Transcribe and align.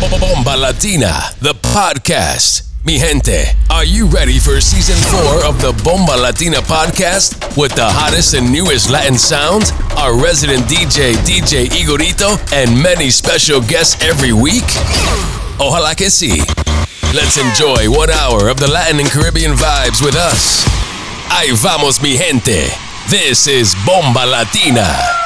Bomba 0.00 0.56
Latina, 0.58 1.32
the 1.40 1.54
podcast. 1.54 2.64
Mi 2.84 2.98
gente, 2.98 3.56
are 3.70 3.84
you 3.84 4.04
ready 4.06 4.38
for 4.38 4.60
season 4.60 4.94
four 5.08 5.42
of 5.46 5.58
the 5.62 5.72
Bomba 5.82 6.12
Latina 6.20 6.58
podcast 6.58 7.56
with 7.56 7.72
the 7.74 7.84
hottest 7.86 8.34
and 8.34 8.52
newest 8.52 8.90
Latin 8.90 9.16
sound, 9.16 9.72
our 9.96 10.14
resident 10.14 10.64
DJ, 10.66 11.14
DJ 11.24 11.68
Igorito, 11.72 12.36
and 12.52 12.76
many 12.82 13.08
special 13.08 13.62
guests 13.62 13.96
every 14.04 14.34
week? 14.34 14.68
Ojalá 15.58 15.96
que 15.96 16.10
sí. 16.10 16.44
Let's 17.14 17.38
enjoy 17.38 17.88
one 17.90 18.10
hour 18.10 18.48
of 18.50 18.58
the 18.58 18.68
Latin 18.68 19.00
and 19.00 19.08
Caribbean 19.08 19.54
vibes 19.56 20.04
with 20.04 20.14
us. 20.14 20.66
Ahí 21.30 21.52
vamos, 21.56 22.02
mi 22.02 22.18
gente. 22.18 22.68
This 23.08 23.46
is 23.46 23.74
Bomba 23.86 24.26
Latina. 24.26 25.25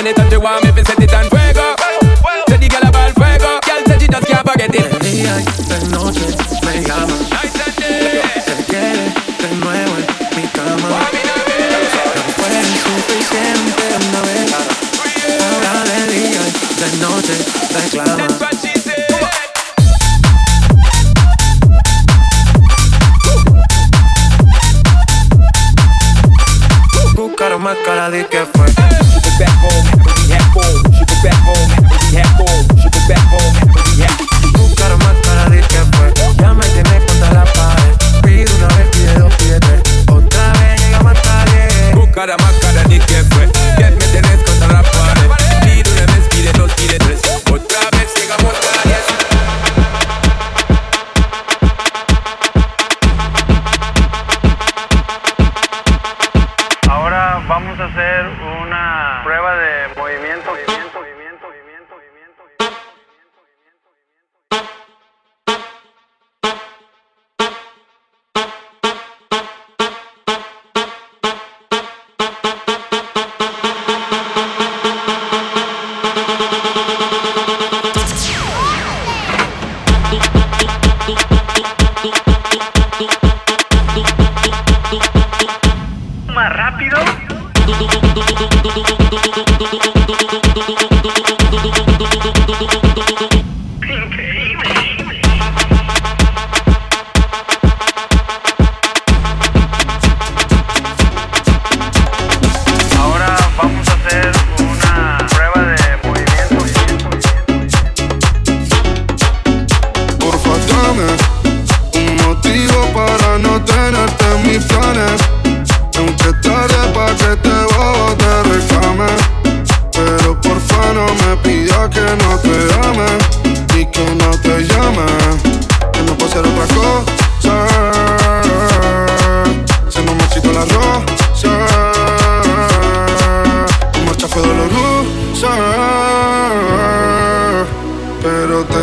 Anytime 0.01 0.31
she 0.31 0.39
want 0.39 0.65
me, 0.65 0.73
fi 0.73 0.83
set 0.83 0.99
it 1.03 1.13
on 1.13 1.40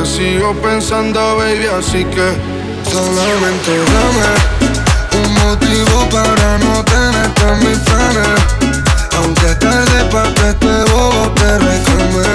sigo 0.07 0.53
pensando, 0.61 1.37
baby, 1.37 1.67
así 1.67 2.05
que 2.05 2.27
solamente 2.89 3.71
dame 3.93 4.57
un 5.19 5.33
motivo 5.33 6.07
para 6.09 6.57
no 6.59 6.83
tenerte 6.85 7.43
en 7.51 7.59
mis 7.59 7.77
planes. 7.79 8.39
Aunque 9.17 9.55
tarde 9.55 10.03
pa' 10.11 10.33
que 10.33 10.49
este 10.49 10.91
bobo 10.91 11.29
te 11.35 11.59
reclame. 11.59 12.27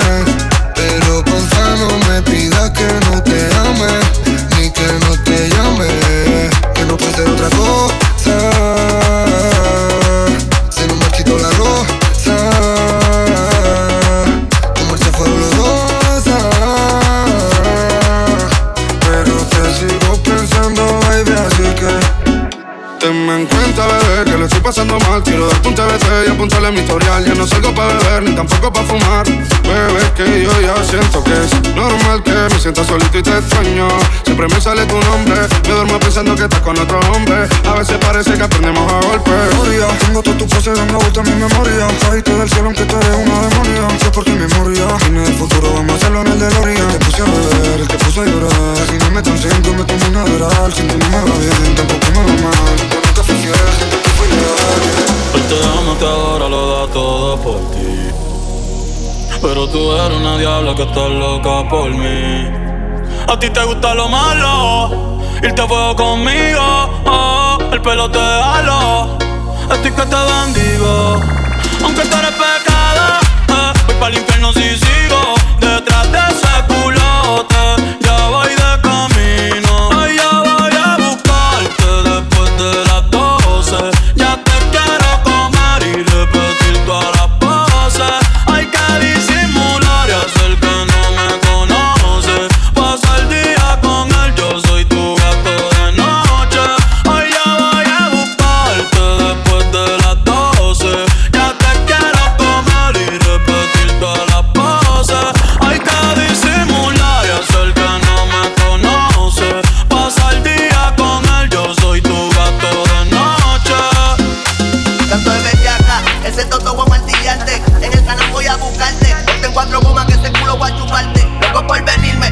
Pero 0.75 1.25
porfa 1.25 1.77
no 1.81 1.89
me 2.09 2.23
pidas 2.23 2.71
que 2.71 2.89
no 3.07 3.23
te 3.23 3.41
ame, 3.67 3.93
ni 4.57 4.71
que 4.71 4.89
no 5.05 5.17
te 5.25 5.49
llame. 5.49 5.89
Que 6.75 6.85
no 6.85 6.97
puede 6.97 7.23
otra 7.31 7.49
cosa. 7.57 9.02
Pasando 24.73 24.99
mal. 25.01 25.23
Quiero 25.23 25.47
darte 25.49 25.69
un 25.69 25.75
TBT 25.75 26.07
y 26.27 26.31
apuntarle 26.31 26.69
a 26.69 26.71
mi 26.71 26.81
historial. 26.81 27.25
Ya 27.25 27.35
no 27.35 27.47
salgo 27.47 27.75
pa' 27.75 27.87
beber, 27.89 28.23
ni 28.23 28.35
tampoco 28.35 28.73
pa' 28.73 28.83
fumar. 28.83 29.27
Bebé, 29.29 30.03
que 30.17 30.43
yo 30.43 30.53
ya 30.61 30.75
siento 30.83 31.23
que 31.23 31.33
es 31.33 31.75
normal 31.75 32.23
que 32.23 32.33
me 32.33 32.59
sienta 32.59 32.83
solito 32.83 33.19
y 33.19 33.23
te 33.23 33.37
extraño. 33.37 33.89
Siempre 34.25 34.49
me 34.49 34.61
sale 34.61 34.87
tu 34.87 34.99
nombre 35.01 35.41
Me 35.65 35.75
duermo 35.75 35.99
pensando 35.99 36.35
que 36.35 36.45
estás 36.45 36.61
con 36.61 36.79
otro 36.79 37.01
hombre. 37.13 37.49
A 37.69 37.75
veces 37.75 37.99
parece 37.99 38.33
que 38.33 38.43
aprendemos 38.43 38.91
a 38.91 39.07
golpes. 39.07 39.57
Gloria, 39.57 39.87
tengo 40.07 40.23
todas 40.23 40.39
tus 40.39 40.49
poses 40.49 40.75
dando 40.75 40.99
vuelta 40.99 41.21
en 41.21 41.29
mi 41.29 41.45
memoria. 41.45 41.87
Caíste 42.09 42.33
del 42.35 42.49
cielo 42.49 42.67
aunque 42.69 42.85
tú 42.85 42.97
eres 42.97 43.17
una 43.27 43.41
demonia. 43.49 43.99
Sé 44.01 44.11
por 44.11 44.25
qué 44.25 44.33
memoria. 44.33 44.87
Vine 45.05 45.21
del 45.21 45.35
futuro, 45.35 45.75
vamos 45.75 45.93
a 45.93 45.97
hacerlo 45.97 46.21
en 46.23 46.29
el 46.29 46.39
DeLorean. 46.39 46.89
Te 46.89 46.99
puse 47.05 47.23
a 47.23 47.25
beber, 47.27 47.89
te 47.89 47.99
puse 47.99 48.21
a 48.21 48.25
llorar. 48.25 48.77
Si 48.89 48.97
no 48.97 49.11
me 49.11 49.23
consiento, 49.23 49.75
me 49.75 49.85
tomo 49.85 50.07
una 50.09 50.25
veral 50.25 50.73
ti 50.73 50.83
no 50.83 50.95
me 50.97 51.17
va 51.17 51.39
bien, 51.39 51.75
tampoco 51.77 52.07
me 52.15 52.21
va 52.21 52.49
mal. 52.49 52.77
Yo 52.91 53.01
nunca 53.05 53.23
fui 53.23 53.37
fiel, 53.37 54.02
Hoy 55.35 55.41
te 55.49 55.57
amo, 55.79 55.95
te 55.99 56.07
adoro, 56.07 56.49
lo 56.49 56.87
da 56.87 56.93
todo 56.93 57.37
por 57.41 57.59
ti. 57.73 58.11
Pero 59.41 59.69
tú 59.69 59.93
eres 59.93 60.19
una 60.19 60.39
diabla 60.39 60.75
que 60.75 60.83
está 60.83 61.09
loca 61.09 61.69
por 61.69 61.91
mí. 61.91 62.47
A 63.29 63.39
ti 63.39 63.51
te 63.51 63.65
gusta 63.65 63.95
lo 63.95 64.09
malo, 64.09 65.19
irte 65.43 65.63
a 65.63 65.67
fuego 65.67 65.97
conmigo. 65.97 66.63
oh, 67.07 67.59
el 67.73 67.81
pelo 67.81 68.11
te 68.11 68.19
halo, 68.19 69.19
estoy 69.71 69.91
que 69.91 70.03
te 70.03 70.17
bendigo. 70.17 71.21
Aunque 71.85 72.03
tú 72.03 72.17
eres 72.17 72.33
pecado, 72.33 73.21
eh, 73.49 73.73
voy 73.87 73.97
para 73.97 74.15
el 74.15 74.19
infierno 74.21 74.53
si 74.53 74.63
sigo. 74.63 75.12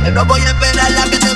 No 0.09 0.25
voy 0.25 0.41
a 0.41 0.51
esperar 0.51 0.91
la 0.93 1.05
que 1.05 1.30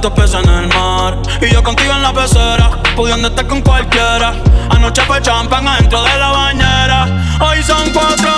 tantos 0.00 0.12
peces 0.12 0.44
en 0.44 0.50
el 0.50 0.68
mar. 0.68 1.18
Y 1.40 1.52
yo 1.52 1.62
contigo 1.62 1.92
en 1.92 2.02
la 2.02 2.12
pecera, 2.12 2.70
pudiendo 2.94 3.28
estar 3.28 3.46
con 3.48 3.60
cualquiera. 3.62 4.32
Anoche 4.70 5.02
fue 5.02 5.20
champán 5.20 5.66
adentro 5.66 6.02
de 6.04 6.18
la 6.18 6.30
bañera. 6.30 7.06
Hoy 7.40 7.62
son 7.64 7.90
cuatro 7.92 8.37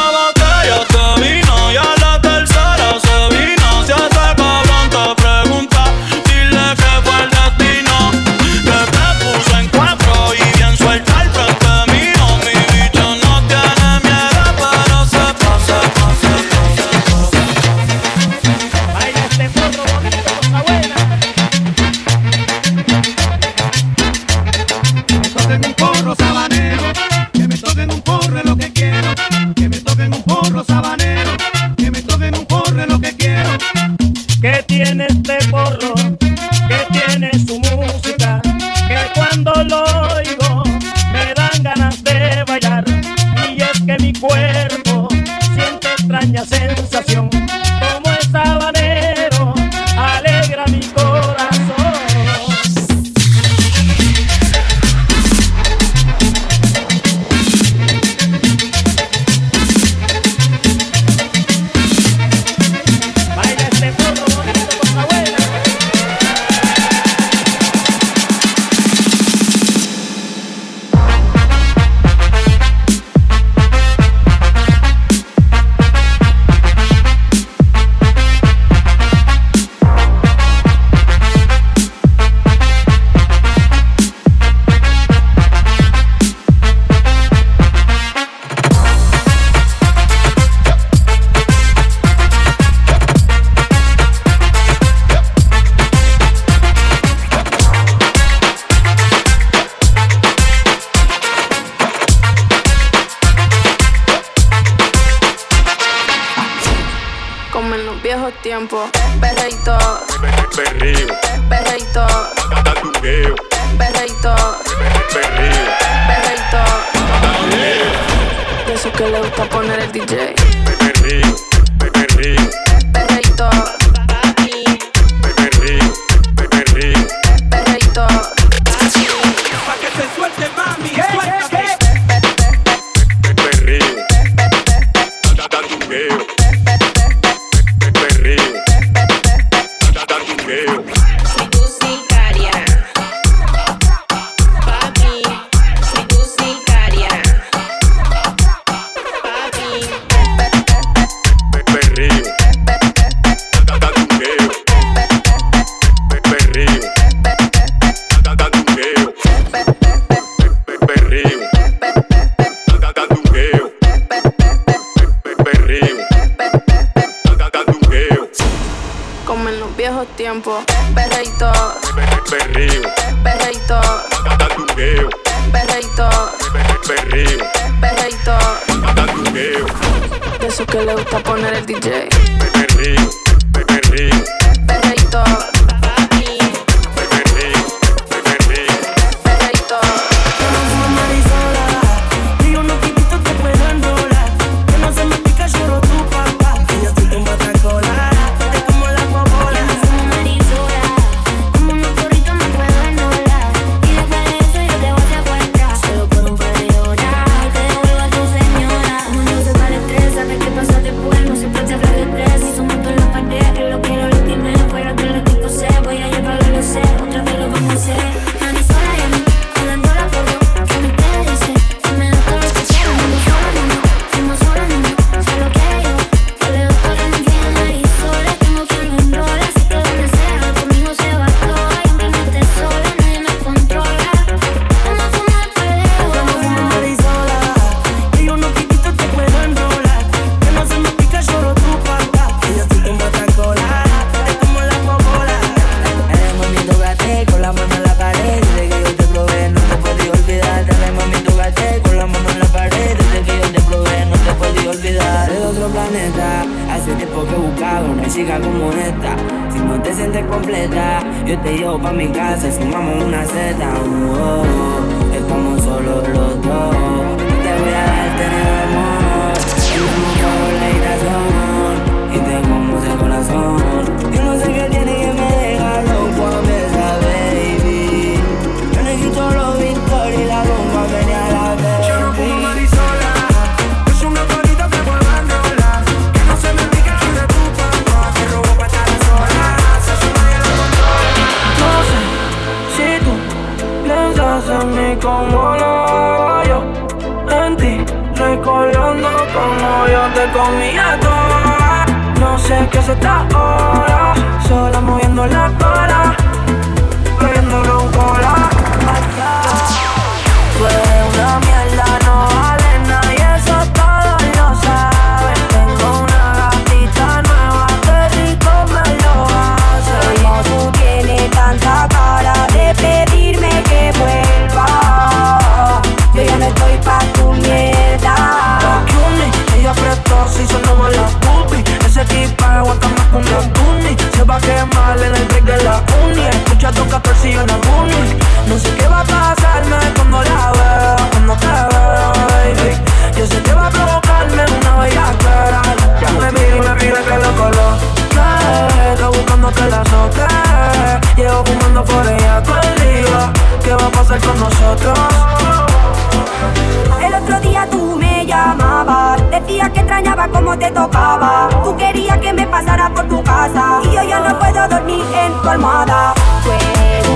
tocaba 360.21 360.29
como 360.29 360.59
te 360.59 360.71
tocaba. 360.71 361.49
Tú 361.65 361.77
querías 361.77 362.19
que 362.19 362.33
me 362.33 362.47
pasara 362.47 362.91
por 362.91 363.07
tu 363.09 363.23
casa. 363.23 363.81
Y 363.85 363.95
yo 363.95 364.03
ya 364.03 364.21
no 364.21 364.39
puedo 364.39 364.69
dormir 364.69 365.05
en 365.15 365.33
tu 365.41 365.49
almohada. 365.49 366.15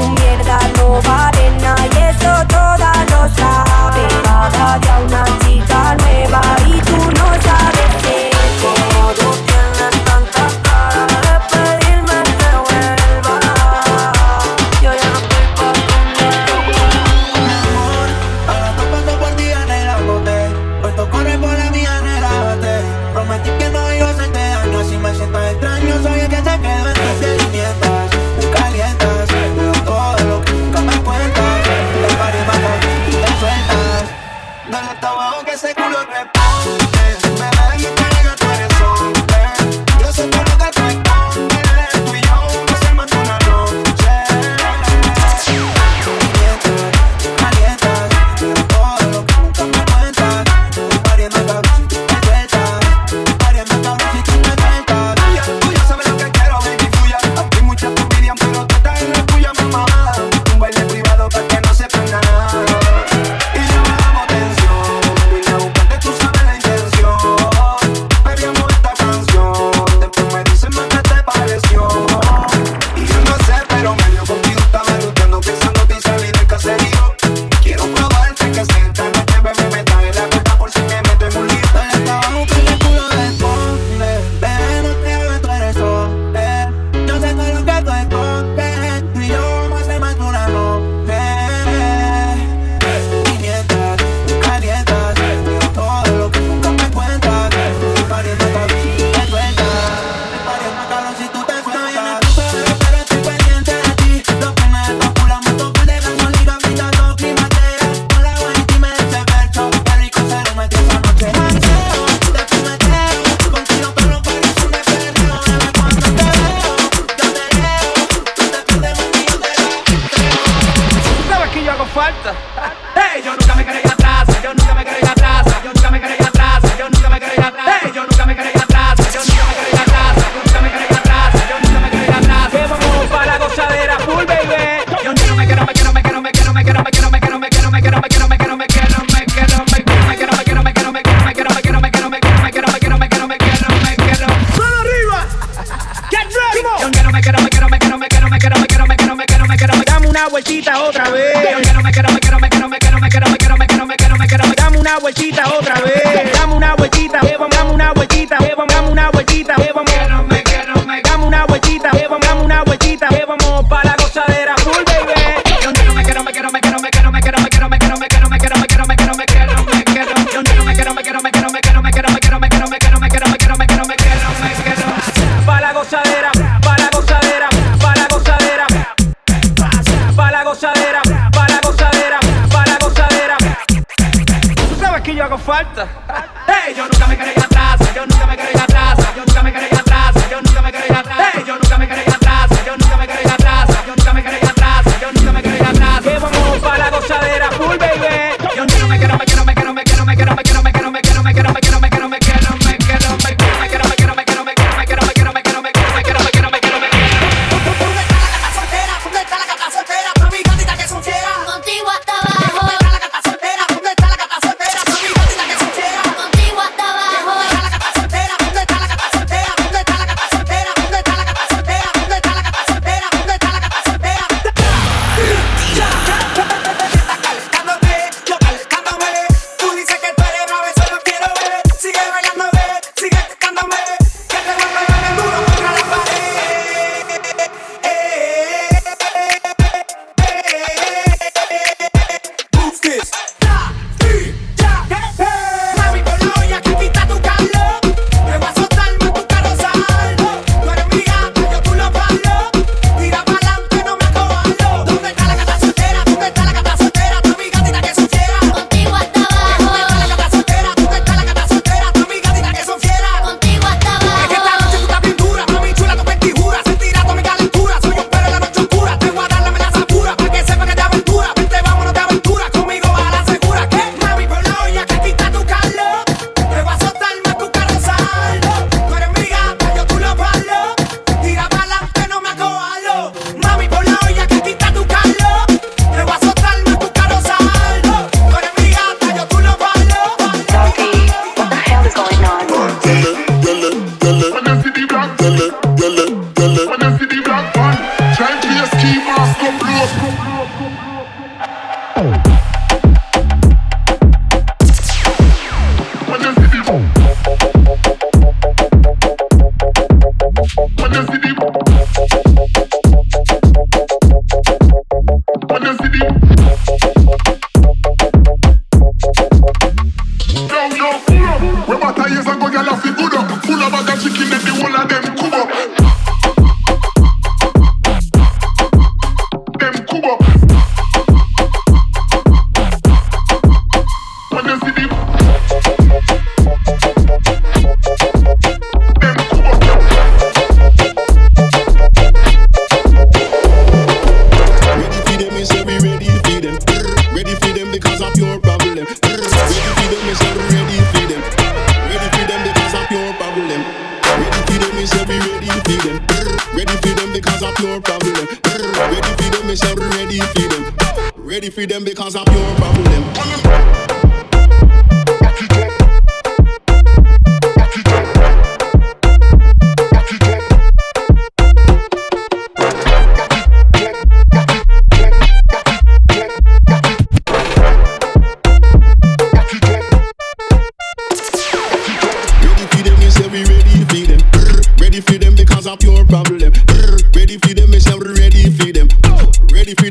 Un 0.01 0.14
mierda, 0.14 0.59
no 0.79 1.01
vale. 1.03 1.53
Y 1.93 1.99
eso 1.99 2.47
toda 2.49 2.93
lo 3.11 3.29
sabe. 3.35 4.09
Cada 4.23 4.79
día 4.79 4.99
una 5.07 5.25
chica 5.40 5.97
nueva. 5.99 6.63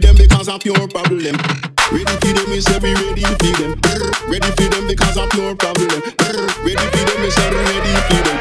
them 0.03 0.15
because 0.15 0.49
of 0.49 0.65
your 0.65 0.87
problem. 0.87 1.35
Ready 1.91 2.15
for 2.19 2.33
them, 2.35 2.49
me 2.49 2.59
say 2.59 2.79
we 2.79 2.93
ready 2.93 3.23
for 3.23 3.53
them. 3.61 3.79
Ready 4.27 4.51
for 4.51 4.67
them 4.69 4.87
because 4.87 5.17
of 5.17 5.33
your 5.33 5.55
problem. 5.55 6.01
Ready 6.63 6.87
for 6.91 7.03
them, 7.07 7.21
me 7.21 7.29
say 7.31 7.49
we 7.49 7.57
ready 7.71 7.93
for 8.07 8.21
them. 8.27 8.37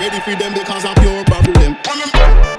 Ready 0.00 0.20
for 0.20 0.34
them 0.34 0.52
because 0.54 0.84
of 0.84 0.96
your 1.02 1.24
problem. 1.24 2.57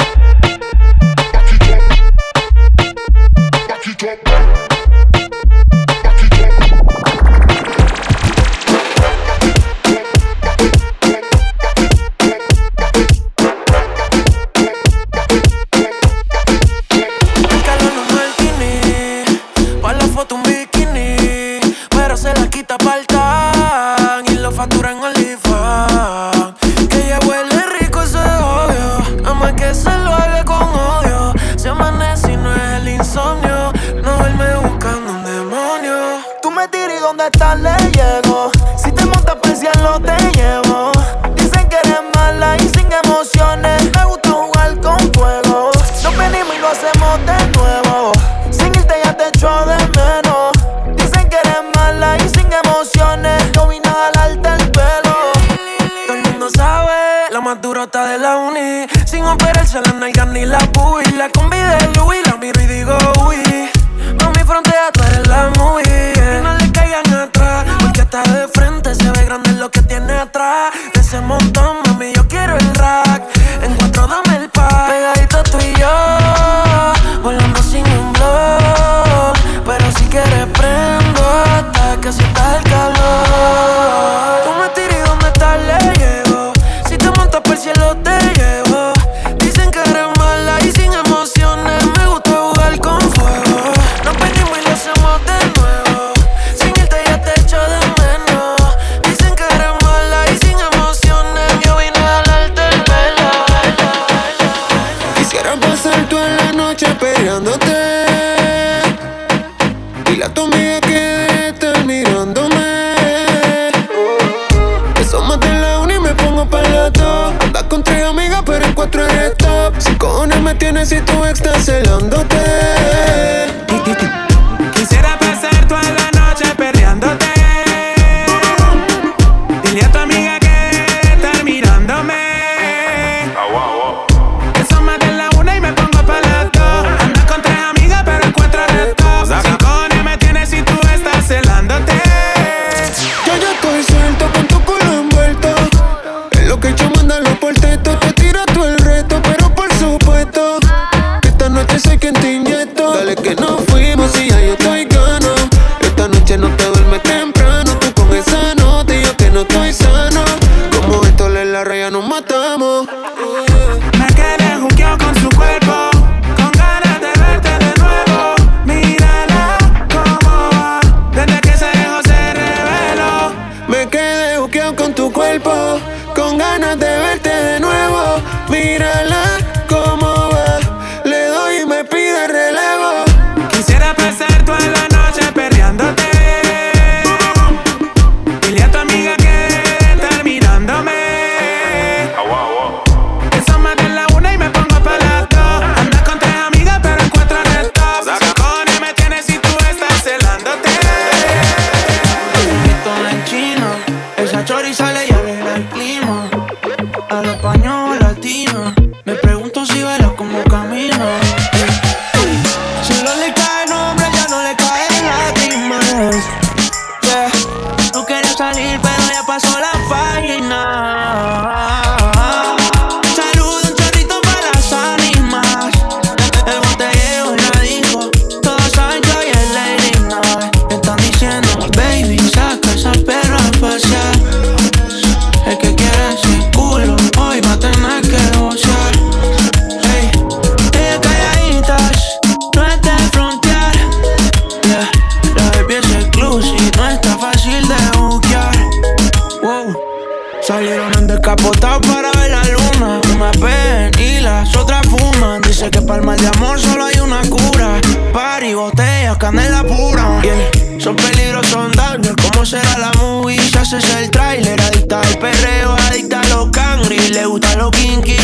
Son 261.47 261.71
daños. 261.71 262.15
¿Cómo 262.21 262.45
será 262.45 262.77
la 262.77 262.91
movie? 262.99 263.39
Si 263.39 263.57
haces 263.57 263.83
el 263.95 264.09
trailer, 264.11 264.59
adicta 264.61 265.01
al 265.01 265.17
perreo, 265.19 265.75
adicta 265.87 266.21
a 266.21 266.27
los 266.27 266.49
cangri. 266.51 266.97
Le 267.09 267.25
gusta 267.25 267.55
los 267.55 267.71
kinky, 267.71 268.17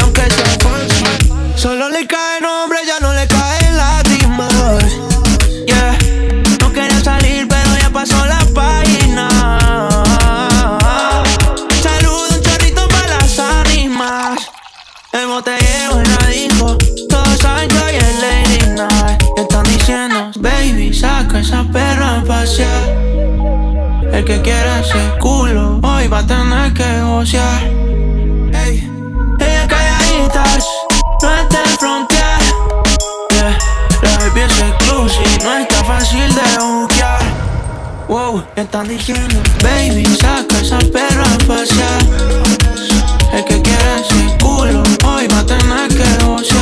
aunque 0.00 0.22
sea 0.22 0.56
fancy. 0.60 1.04
Solo 1.56 1.88
le 1.88 2.06
cae 2.06 2.40
nombre, 2.40 2.78
ya 2.86 3.00
no 3.00 3.05
esa 21.46 21.62
perra 21.72 22.18
a 22.18 22.24
pasear. 22.24 22.82
El 24.12 24.24
que 24.24 24.42
quiera 24.42 24.80
ese 24.80 24.98
culo, 25.20 25.78
hoy 25.80 26.08
va 26.08 26.18
a 26.18 26.26
tener 26.26 26.72
que 26.74 27.00
gocear. 27.02 27.62
Ey. 28.64 28.90
Ella 29.38 29.66
calladitas, 29.68 30.64
no 31.22 31.30
está 31.42 31.62
en 31.62 31.78
frontear. 31.78 32.40
Yeah. 33.30 33.58
La 34.02 34.18
baby 34.18 34.40
es 34.40 34.58
exclusive, 34.58 35.38
no 35.44 35.58
está 35.58 35.84
fácil 35.84 36.34
de 36.34 36.58
buquear. 36.58 37.22
Wow, 38.08 38.42
están 38.56 38.88
diciendo, 38.88 39.36
baby, 39.62 40.04
saca 40.20 40.58
esa 40.60 40.78
perra 40.78 41.26
a 41.32 41.38
pasear. 41.46 42.02
El 43.32 43.44
que 43.44 43.62
quiera 43.62 44.00
ese 44.00 44.36
culo, 44.38 44.82
hoy 45.04 45.28
va 45.28 45.38
a 45.38 45.46
tener 45.46 45.88
que 45.96 46.24
gocear. 46.24 46.55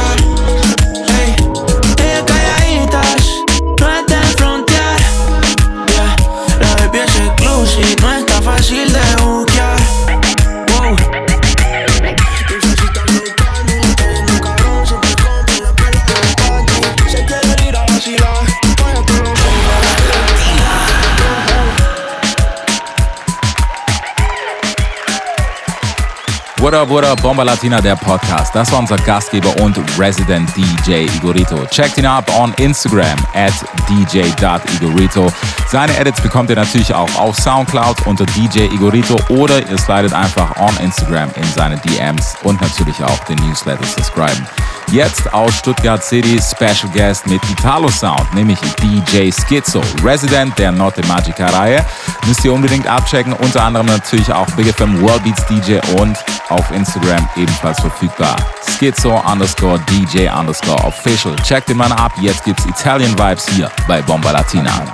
What 26.65 26.73
up, 26.73 26.89
what 26.89 27.05
up, 27.05 27.21
Bomba 27.21 27.43
Latina, 27.43 27.79
der 27.79 27.95
Podcast. 27.95 28.55
Das 28.55 28.73
war 28.73 28.79
unser 28.79 28.97
Gastgeber 28.97 29.55
und 29.61 29.79
Resident 29.99 30.49
DJ 30.57 31.05
Igorito. 31.15 31.67
Checkt 31.67 31.99
ihn 31.99 32.07
ab 32.07 32.25
on 32.39 32.55
Instagram 32.55 33.19
at 33.35 33.53
dj.igorito. 33.87 35.31
Seine 35.69 35.95
Edits 35.99 36.23
bekommt 36.23 36.49
ihr 36.49 36.57
natürlich 36.57 36.95
auch 36.95 37.15
auf 37.19 37.37
Soundcloud 37.37 38.07
unter 38.07 38.25
DJ 38.25 38.61
Igorito 38.73 39.19
oder 39.29 39.59
ihr 39.69 39.77
slidet 39.77 40.15
einfach 40.15 40.59
on 40.59 40.75
Instagram 40.79 41.29
in 41.37 41.45
seine 41.55 41.77
DMs 41.77 42.35
und 42.45 42.59
natürlich 42.63 43.05
auch 43.05 43.19
den 43.25 43.37
Newsletter 43.47 43.85
subscriben. 43.85 44.47
Jetzt 44.93 45.33
aus 45.33 45.55
Stuttgart 45.55 46.03
City 46.03 46.41
Special 46.41 46.93
Guest 46.93 47.27
mit 47.27 47.41
Italo 47.51 47.89
Sound, 47.89 48.33
nämlich 48.35 48.59
DJ 48.81 49.31
Schizo, 49.31 49.83
Resident 50.05 50.57
der 50.59 50.73
Notte 50.73 51.05
Magica 51.07 51.47
Reihe. 51.47 51.85
Müsst 52.27 52.45
ihr 52.45 52.53
unbedingt 52.53 52.87
abchecken, 52.87 53.33
unter 53.33 53.63
anderem 53.63 53.87
natürlich 53.87 54.33
auch 54.33 54.47
Big 54.53 54.67
FM 54.73 55.01
World 55.01 55.25
Beats 55.25 55.45
DJ 55.47 55.79
und 56.01 56.17
auf 56.49 56.71
Instagram 56.71 57.29
ebenfalls 57.37 57.81
verfügbar. 57.81 58.37
Schizo 58.79 59.21
underscore 59.31 59.81
DJ 59.91 60.29
underscore 60.29 60.83
official. 60.85 61.35
Checkt 61.37 61.69
den 61.69 61.79
Mann 61.79 61.93
ab, 61.93 62.13
jetzt 62.21 62.45
gibt's 62.45 62.65
Italian 62.67 63.13
Vibes 63.19 63.49
hier 63.49 63.71
bei 63.89 64.01
Bomba 64.03 64.31
Latina. 64.31 64.85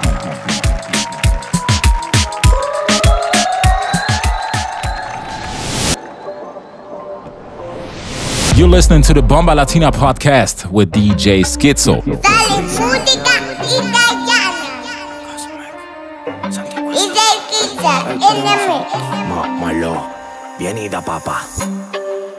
You're 8.61 8.69
listening 8.69 9.01
to 9.05 9.15
the 9.15 9.23
Bomba 9.23 9.53
Latina 9.53 9.91
podcast 9.91 10.71
with 10.71 10.91
DJ 10.91 11.41
Schizo. 11.41 12.03
Dale 12.05 12.61
música 12.77 13.41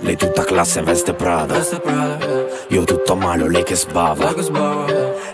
Lei 0.01 0.15
tutta 0.15 0.43
classe 0.43 0.81
veste 0.81 1.13
Prada. 1.13 1.55
Io 2.69 2.83
tutto 2.83 3.15
malo, 3.15 3.47
lei 3.47 3.63
che 3.63 3.75
sbava. 3.75 4.33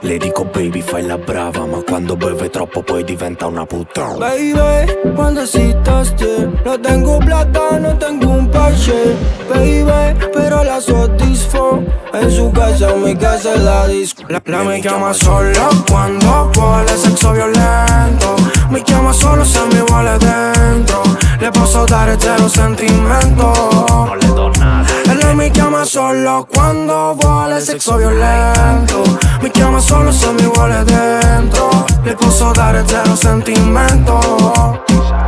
Le 0.02 0.18
dico 0.18 0.44
baby 0.44 0.82
fai 0.82 1.06
la 1.06 1.18
brava, 1.18 1.66
ma 1.66 1.82
quando 1.86 2.16
beve 2.16 2.50
troppo 2.50 2.84
poi 2.84 3.04
diventa 3.04 3.48
una 3.48 3.66
puttana. 3.66 4.18
Baby, 4.18 5.14
cuando 5.16 5.42
excitaste 5.42 6.50
No 6.64 6.80
tengo 6.80 7.18
plata, 7.18 7.80
no 7.80 7.98
tengo 7.98 8.30
un 8.30 8.48
parche 8.50 9.16
Baby, 9.50 10.30
pero 10.32 10.62
la 10.64 10.80
satisfo 10.80 11.84
En 12.14 12.30
su 12.30 12.52
casa, 12.52 12.94
en 12.94 13.02
mi 13.04 13.16
casa 13.16 13.58
la 13.58 13.88
disco. 13.88 14.24
La, 14.28 14.42
la 14.46 14.64
me 14.64 14.80
llama 14.82 15.14
solo 15.14 15.68
cuando 15.90 16.50
vuole 16.54 16.96
sexo 16.96 17.32
violento. 17.32 18.36
Mi 18.70 18.82
chiama 18.84 19.14
solo 19.14 19.44
se 19.44 19.60
mi 19.72 19.82
vuole 19.88 20.18
dentro 20.18 21.27
Le 21.40 21.52
posso 21.52 21.84
dare 21.84 22.18
zero 22.20 22.48
sentimento. 22.48 23.52
Non 23.52 24.18
le 24.18 24.28
do 24.34 24.52
nada. 24.58 24.88
E 25.04 25.14
lei 25.14 25.36
mi 25.36 25.52
chiama 25.52 25.84
solo 25.84 26.48
quando 26.52 27.16
vuole 27.20 27.60
sexo 27.60 27.96
violento. 27.96 29.04
Mi 29.42 29.52
chiama 29.52 29.80
solo 29.80 30.12
se 30.12 30.32
mi 30.32 30.50
vuole 30.52 30.84
dentro. 30.84 31.86
Le 32.02 32.16
posso 32.16 32.52
dare 32.52 32.84
zero 32.88 33.16
sentimento. 33.16 34.84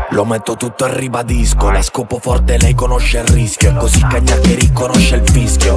Lo 0.09 0.25
metto 0.25 0.55
tutto 0.55 0.85
e 0.87 0.97
ribadisco. 0.97 1.69
La 1.69 1.81
scopo 1.83 2.17
forte, 2.19 2.57
lei 2.57 2.73
conosce 2.73 3.19
il 3.19 3.25
rischio. 3.25 3.69
È 3.69 3.75
così 3.75 4.01
cagna 4.01 4.35
che 4.39 4.55
riconosce 4.55 5.15
il 5.15 5.29
fischio. 5.29 5.75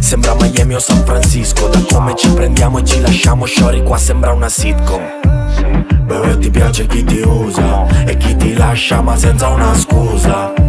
Sembra 0.00 0.34
Miami 0.34 0.74
o 0.74 0.80
San 0.80 1.04
Francisco. 1.04 1.68
Da 1.68 1.80
come 1.92 2.16
ci 2.16 2.28
prendiamo 2.30 2.78
e 2.78 2.84
ci 2.84 3.00
lasciamo 3.00 3.46
Shori 3.46 3.84
qua 3.84 3.98
sembra 3.98 4.32
una 4.32 4.48
sitcom 4.48 5.37
Bebe 6.08 6.38
ti 6.38 6.48
piace 6.48 6.86
chi 6.86 7.04
ti 7.04 7.20
usa 7.20 7.86
E 8.06 8.16
chi 8.16 8.34
ti 8.34 8.54
lascia 8.54 9.02
ma 9.02 9.14
senza 9.14 9.48
una 9.48 9.74
scusa 9.74 10.67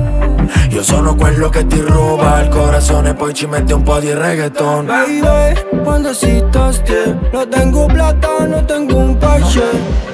Io 0.70 0.84
sono 0.84 1.16
quello 1.16 1.50
che 1.50 1.66
ti 1.66 1.80
ruba 1.80 2.42
il 2.42 2.50
corazón. 2.50 3.14
Poi 3.16 3.34
ci 3.34 3.48
mette 3.48 3.74
un 3.74 3.84
po' 3.84 4.00
di 4.00 4.14
reggaeton 4.14 4.86
Baby, 4.86 5.82
cuando 5.84 6.10
excitaste 6.10 7.18
No 7.32 7.48
tengo 7.48 7.86
plata, 7.88 8.46
no 8.48 8.64
tengo 8.66 8.98
un 8.98 9.18
parche. 9.18 9.64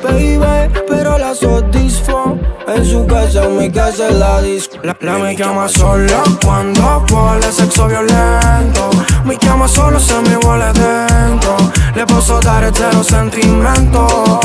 Baby, 0.02 0.70
pero 0.88 1.18
la 1.18 1.34
satisfo. 1.34 2.38
En 2.68 2.84
su 2.84 3.06
casa, 3.06 3.44
en 3.46 3.58
mi 3.58 3.70
casa 3.70 4.08
es 4.10 4.16
la 4.16 4.42
disco. 4.42 4.78
La, 4.84 4.96
la 5.00 5.18
me 5.18 5.36
chiama 5.36 5.68
solo 5.68 6.24
cuando 6.44 7.04
vuole 7.08 7.52
sexo 7.52 7.86
violento. 7.86 8.90
Mi 9.24 9.38
chiama 9.38 9.68
solo 9.68 10.00
se 10.00 10.20
mi 10.22 10.36
vuole 10.42 10.72
dentro. 10.74 11.56
Le 11.94 12.06
posso 12.06 12.40
dare 12.40 12.72
zero 12.74 13.02
sentimento 13.04 14.40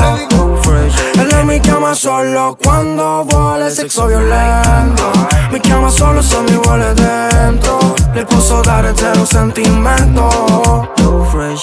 E 1.15 1.25
lei 1.25 1.45
mi 1.45 1.59
chiama 1.61 1.95
solo 1.95 2.57
quando 2.63 3.25
vuole 3.29 3.71
sexo 3.71 4.07
violento. 4.07 5.11
Mi 5.51 5.59
chiama 5.61 5.80
solo 5.89 6.21
se 6.21 6.41
mi 6.41 6.57
vuole 6.57 6.93
dentro. 6.95 7.95
Le 8.13 8.25
posso 8.25 8.61
dare 8.61 8.93
zero 8.95 9.25
sentimento 9.25 10.91
Too 10.97 11.25
fresh. 11.31 11.63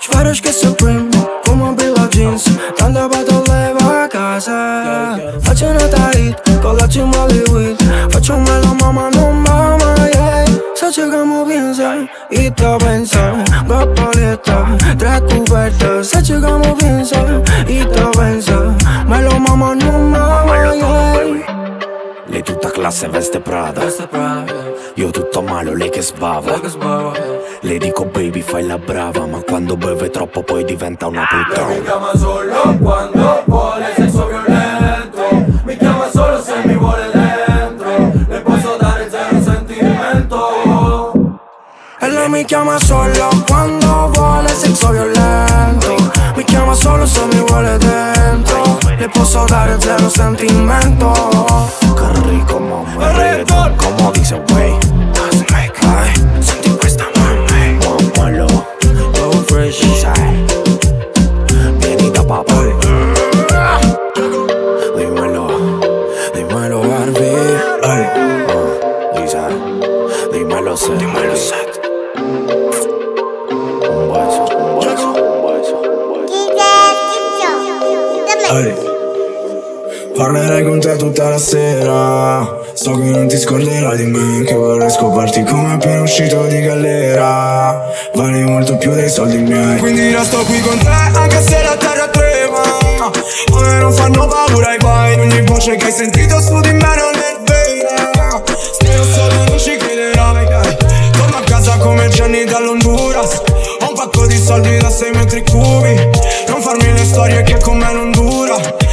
Ćvaraš 0.00 0.40
che 0.40 0.52
Supreme 0.52 1.08
Come 1.44 1.74
Bill 1.74 2.08
jeans. 2.10 2.44
Tante 2.76 3.00
battole 3.08 3.74
va 3.78 4.02
a 4.04 4.08
casa 4.08 5.16
Faccio 5.40 5.66
una 5.66 5.88
tight 5.88 6.88
cima 6.88 7.26
di 7.26 7.42
weed. 7.50 7.76
Facciamelo 8.10 8.74
mamma 8.80 9.08
non 9.10 9.42
mamma 9.42 9.94
yeah. 10.12 10.44
Se 10.74 10.90
llegamos 10.90 11.46
bien 11.46 11.74
say 11.74 12.08
Y 12.30 12.50
te 12.50 12.76
pensar 12.78 13.34
Dos 13.66 13.86
paletas 13.94 14.96
Tres 14.96 15.20
cubiertas. 15.28 16.08
Se 16.08 16.22
llegamos 16.22 16.76
bien 16.78 17.04
say 17.04 17.42
Y 17.66 17.84
te 17.84 18.02
pensar 18.16 18.74
Me 19.06 19.20
lo 19.22 19.38
mamma 19.38 19.74
non 19.74 20.10
mamma 20.10 20.74
yeah 20.74 21.87
Lei 22.30 22.42
tutta 22.42 22.70
classe 22.70 23.08
veste 23.08 23.40
Prada. 23.40 23.80
Io 24.94 25.10
tutto 25.10 25.40
malo, 25.40 25.72
lei 25.72 25.88
che 25.88 26.02
sbava. 26.02 26.60
Le 27.60 27.78
dico 27.78 28.04
baby 28.04 28.42
fai 28.42 28.66
la 28.66 28.76
brava 28.78 29.26
Ma 29.26 29.40
quando 29.40 29.76
beve 29.76 30.10
troppo 30.10 30.42
poi 30.42 30.62
diventa 30.64 31.06
una 31.06 31.26
puttana. 31.26 31.80
Chiama 31.80 32.14
solo 32.14 32.76
quando 32.82 33.42
vuole 33.46 33.92
sexo 33.96 34.26
violento. 34.26 35.46
Mi 35.64 35.76
chiama 35.78 36.10
solo 36.10 36.42
se 36.42 36.52
mi 36.64 36.74
vuole 36.74 37.10
dentro. 37.12 38.12
Le 38.28 38.40
posso 38.42 38.76
dare 38.78 39.08
zero 39.08 39.42
sentimento. 39.42 41.38
E 41.98 42.10
lei 42.10 42.28
mi 42.28 42.44
chiama 42.44 42.78
solo 42.78 43.28
quando 43.46 44.10
vuole 44.12 44.48
sexo 44.48 44.90
violento. 44.90 45.94
Mi 46.36 46.44
chiama 46.44 46.74
solo 46.74 47.06
se 47.06 47.24
mi 47.32 47.40
vuole 47.40 47.78
dentro. 47.78 48.78
Le 48.98 49.08
posso 49.08 49.44
dare 49.46 49.80
zero 49.80 50.10
sentimento 50.10 51.87
Che 52.28 52.34
rico 52.34 52.58
mamma 52.58 53.08
il 53.08 53.16
reggaeton 53.16 53.74
Como 53.76 54.10
dice 54.10 54.42
wey 54.52 54.76
Ay, 55.54 55.70
tutta 81.18 81.30
la 81.30 81.38
sera. 81.38 82.60
So 82.74 82.92
che 82.92 83.10
non 83.10 83.26
ti 83.26 83.36
scorderai 83.36 83.96
di 83.96 84.04
me 84.04 84.44
Che 84.44 84.54
vorrei 84.54 84.88
scoparti 84.88 85.42
come 85.42 85.72
appena 85.72 86.02
uscito 86.02 86.46
di 86.46 86.60
galera. 86.60 87.90
Vali 88.14 88.42
molto 88.42 88.76
più 88.76 88.92
dei 88.92 89.08
soldi 89.08 89.38
miei. 89.38 89.78
Quindi 89.78 90.12
resto 90.12 90.38
qui 90.44 90.60
con 90.60 90.78
te 90.78 90.86
anche 90.86 91.42
se 91.42 91.60
la 91.60 91.76
terra 91.76 92.08
trema. 92.08 92.62
A 93.02 93.60
me 93.60 93.80
non 93.80 93.92
fanno 93.92 94.28
paura 94.28 94.74
i 94.74 94.78
guai 94.78 95.18
Ogni 95.18 95.42
voce 95.42 95.74
che 95.74 95.86
hai 95.86 95.92
sentito 95.92 96.40
su 96.40 96.60
di 96.60 96.72
me 96.72 96.94
non 96.94 97.14
è 97.14 97.36
vera. 97.44 98.42
Spero 98.72 99.02
solo 99.02 99.44
non 99.48 99.58
ci 99.58 99.76
crederai. 99.76 100.46
Torno 101.10 101.36
a 101.36 101.42
casa 101.44 101.78
come 101.78 102.08
Gianni 102.10 102.44
dall'Honduras. 102.44 103.42
Ho 103.80 103.88
un 103.88 103.94
pacco 103.94 104.24
di 104.26 104.38
soldi 104.38 104.78
da 104.78 104.88
6 104.88 105.10
metri 105.14 105.42
cubi. 105.42 105.94
Non 106.46 106.62
farmi 106.62 106.92
le 106.92 107.04
storie 107.04 107.42
che 107.42 107.58
con 107.58 107.76
me 107.76 107.92
non 107.92 108.12
dura 108.12 108.87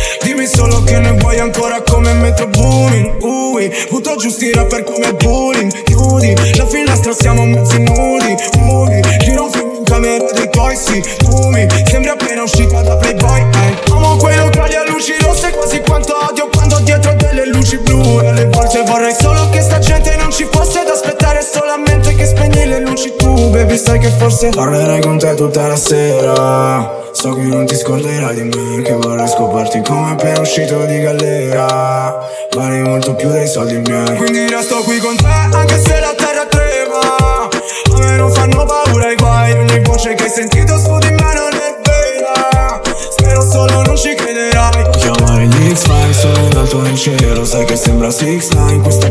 Solo 0.45 0.83
che 0.83 0.99
ne 0.99 1.11
vuoi 1.13 1.39
ancora 1.39 1.81
come 1.81 2.13
metro 2.13 2.47
booming 2.47 3.23
Ui, 3.23 3.71
butto 3.89 4.15
giù 4.15 4.29
sti 4.29 4.51
rapper 4.53 4.83
come 4.83 5.13
bullying 5.13 5.83
Chiudi 5.83 6.35
la 6.55 6.67
finestra 6.67 7.13
siamo 7.13 7.43
mezzi 7.45 7.79
nudi. 7.79 8.35
Ui, 8.59 9.01
giro 9.19 9.43
un 9.45 9.51
film 9.51 9.75
in 9.75 9.83
camera 9.83 10.31
dei 10.31 10.49
tuoi 10.49 10.75
sì 10.75 11.01
Tu 11.17 11.47
mi 11.49 11.67
sembri 11.85 12.09
appena 12.09 12.43
uscita 12.43 12.81
da 12.81 12.95
Playboy 12.95 13.41
eh. 13.41 13.91
Amo 13.91 14.17
quei 14.17 14.37
locali 14.37 14.75
a 14.75 14.83
luci 14.87 15.13
rosse 15.21 15.49
quasi 15.49 15.81
quanto 15.81 16.15
odio 16.29 16.47
quando 16.53 16.79
dietro 16.79 17.13
delle 17.13 17.47
luci 17.47 17.77
blu. 17.77 18.19
E 18.21 18.27
alle 18.27 18.45
volte 18.45 18.83
vorrei 18.83 19.13
solo 19.13 19.49
che 19.49 19.61
sta 19.61 19.79
gente 19.79 20.15
non 20.15 20.31
ci 20.31 20.47
fosse 20.51 20.79
Ad 20.79 20.89
aspettare 20.89 21.41
solamente 21.41 22.15
che 22.15 22.25
spegni 22.25 22.65
le 22.65 22.79
luci. 22.81 23.13
Tu 23.15 23.49
Baby 23.49 23.77
sai 23.77 23.99
che 23.99 24.09
forse 24.09 24.49
parlerai 24.49 25.01
con 25.01 25.17
te 25.17 25.33
tutta 25.33 25.67
la 25.67 25.75
sera 25.75 27.04
So 27.25 27.33
che 27.33 27.41
non 27.41 27.65
ti 27.65 27.75
scorderai 27.75 28.35
di 28.35 28.43
me 28.43 28.83
Che 28.83 28.93
vorrei 28.93 29.27
scoparti 29.27 29.81
come 29.81 30.11
appena 30.11 30.41
uscito 30.41 30.85
di 30.85 30.99
galera. 30.99 32.23
Vali 32.53 32.83
molto 32.83 33.15
più 33.15 33.31
dei 33.31 33.47
soldi 33.47 33.79
miei. 33.79 34.15
Quindi 34.15 34.47
resto 34.47 34.75
qui 34.83 34.99
con 34.99 35.15
te 35.15 35.25
anche 35.25 35.79
se 35.79 35.99
la 35.99 36.13
terra 36.15 36.45
trema. 36.45 37.49
A 37.49 37.97
me 37.97 38.17
non 38.17 38.31
fanno 38.31 38.63
paura 38.65 39.09
i 39.09 39.15
guai 39.15 39.53
Ogni 39.53 39.79
voce 39.79 40.13
che 40.13 40.25
hai 40.25 40.29
sentito 40.29 40.77
su 40.77 40.95
di 40.99 41.09
me 41.09 41.33
non 41.33 41.51
è 41.51 41.75
vera. 41.81 42.81
Spero 43.09 43.41
solo 43.41 43.81
non 43.81 43.97
ci 43.97 44.13
crederai. 44.13 44.87
Chiamare 44.91 45.47
gli 45.47 45.73
X-Five 45.73 46.13
sono 46.13 46.37
in 46.37 46.57
alto 46.57 46.81
nel 46.81 46.95
cielo 46.95 47.43
Sai 47.43 47.65
che 47.65 47.75
sembra 47.75 48.11
6 48.11 48.79
questa 48.83 49.04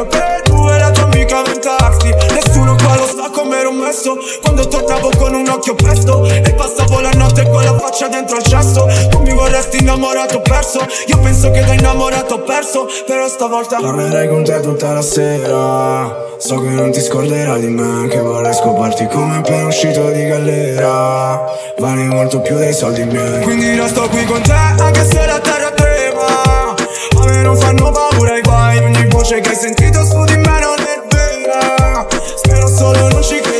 È 0.00 0.06
per 0.06 0.40
due, 0.46 0.78
la 0.78 0.90
tua 0.92 1.02
amica 1.02 1.42
in 1.44 1.60
taxi 1.60 2.08
Nessuno 2.32 2.74
qua 2.74 2.96
lo 2.96 3.04
sa 3.04 3.28
come 3.30 3.58
ero 3.58 3.70
messo. 3.70 4.16
Quando 4.40 4.66
tornavo 4.66 5.10
con 5.18 5.34
un 5.34 5.46
occhio 5.46 5.74
presto 5.74 6.24
E 6.24 6.54
passavo 6.54 7.00
la 7.00 7.10
notte 7.10 7.46
con 7.50 7.62
la 7.62 7.76
faccia 7.78 8.08
dentro 8.08 8.36
al 8.36 8.42
cesso. 8.42 8.88
Tu 9.10 9.20
mi 9.20 9.34
vorresti 9.34 9.76
innamorato 9.80 10.40
perso. 10.40 10.80
Io 11.08 11.18
penso 11.18 11.50
che 11.50 11.62
da 11.62 11.74
innamorato 11.74 12.40
perso 12.40 12.86
Però 13.06 13.28
stavolta 13.28 13.76
Parlerai 13.78 14.28
con 14.28 14.42
te 14.42 14.60
tutta 14.60 14.90
la 14.94 15.02
sera. 15.02 16.28
So 16.38 16.58
che 16.62 16.68
non 16.70 16.90
ti 16.92 17.02
scorderai 17.02 17.60
di 17.60 17.68
me 17.68 18.08
Che 18.08 18.20
vorrei 18.20 18.54
scoparti 18.54 19.06
come 19.08 19.36
appena 19.36 19.66
uscito 19.66 20.10
di 20.12 20.26
galera. 20.26 21.44
Vali 21.76 22.04
molto 22.04 22.40
più 22.40 22.56
dei 22.56 22.72
soldi 22.72 23.04
miei. 23.04 23.42
Quindi 23.42 23.76
resto 23.76 24.08
qui 24.08 24.24
con 24.24 24.40
te 24.40 24.52
anche 24.52 25.04
se 25.04 25.26
la 25.26 25.38
terra 25.40 25.70
trema 25.72 25.89
Me 27.30 27.42
non 27.42 27.56
fanno 27.56 27.92
paura 27.92 28.36
i 28.36 28.40
guai. 28.40 28.78
Ogni 28.78 29.06
voce 29.06 29.40
che 29.40 29.50
hai 29.50 29.54
sentito 29.54 30.04
su 30.04 30.24
di 30.24 30.36
me 30.36 30.58
non 30.58 30.78
è 30.78 31.00
vera. 31.08 32.06
Spero 32.34 32.66
solo 32.66 33.08
non 33.08 33.22
ci 33.22 33.38
crederai 33.40 33.59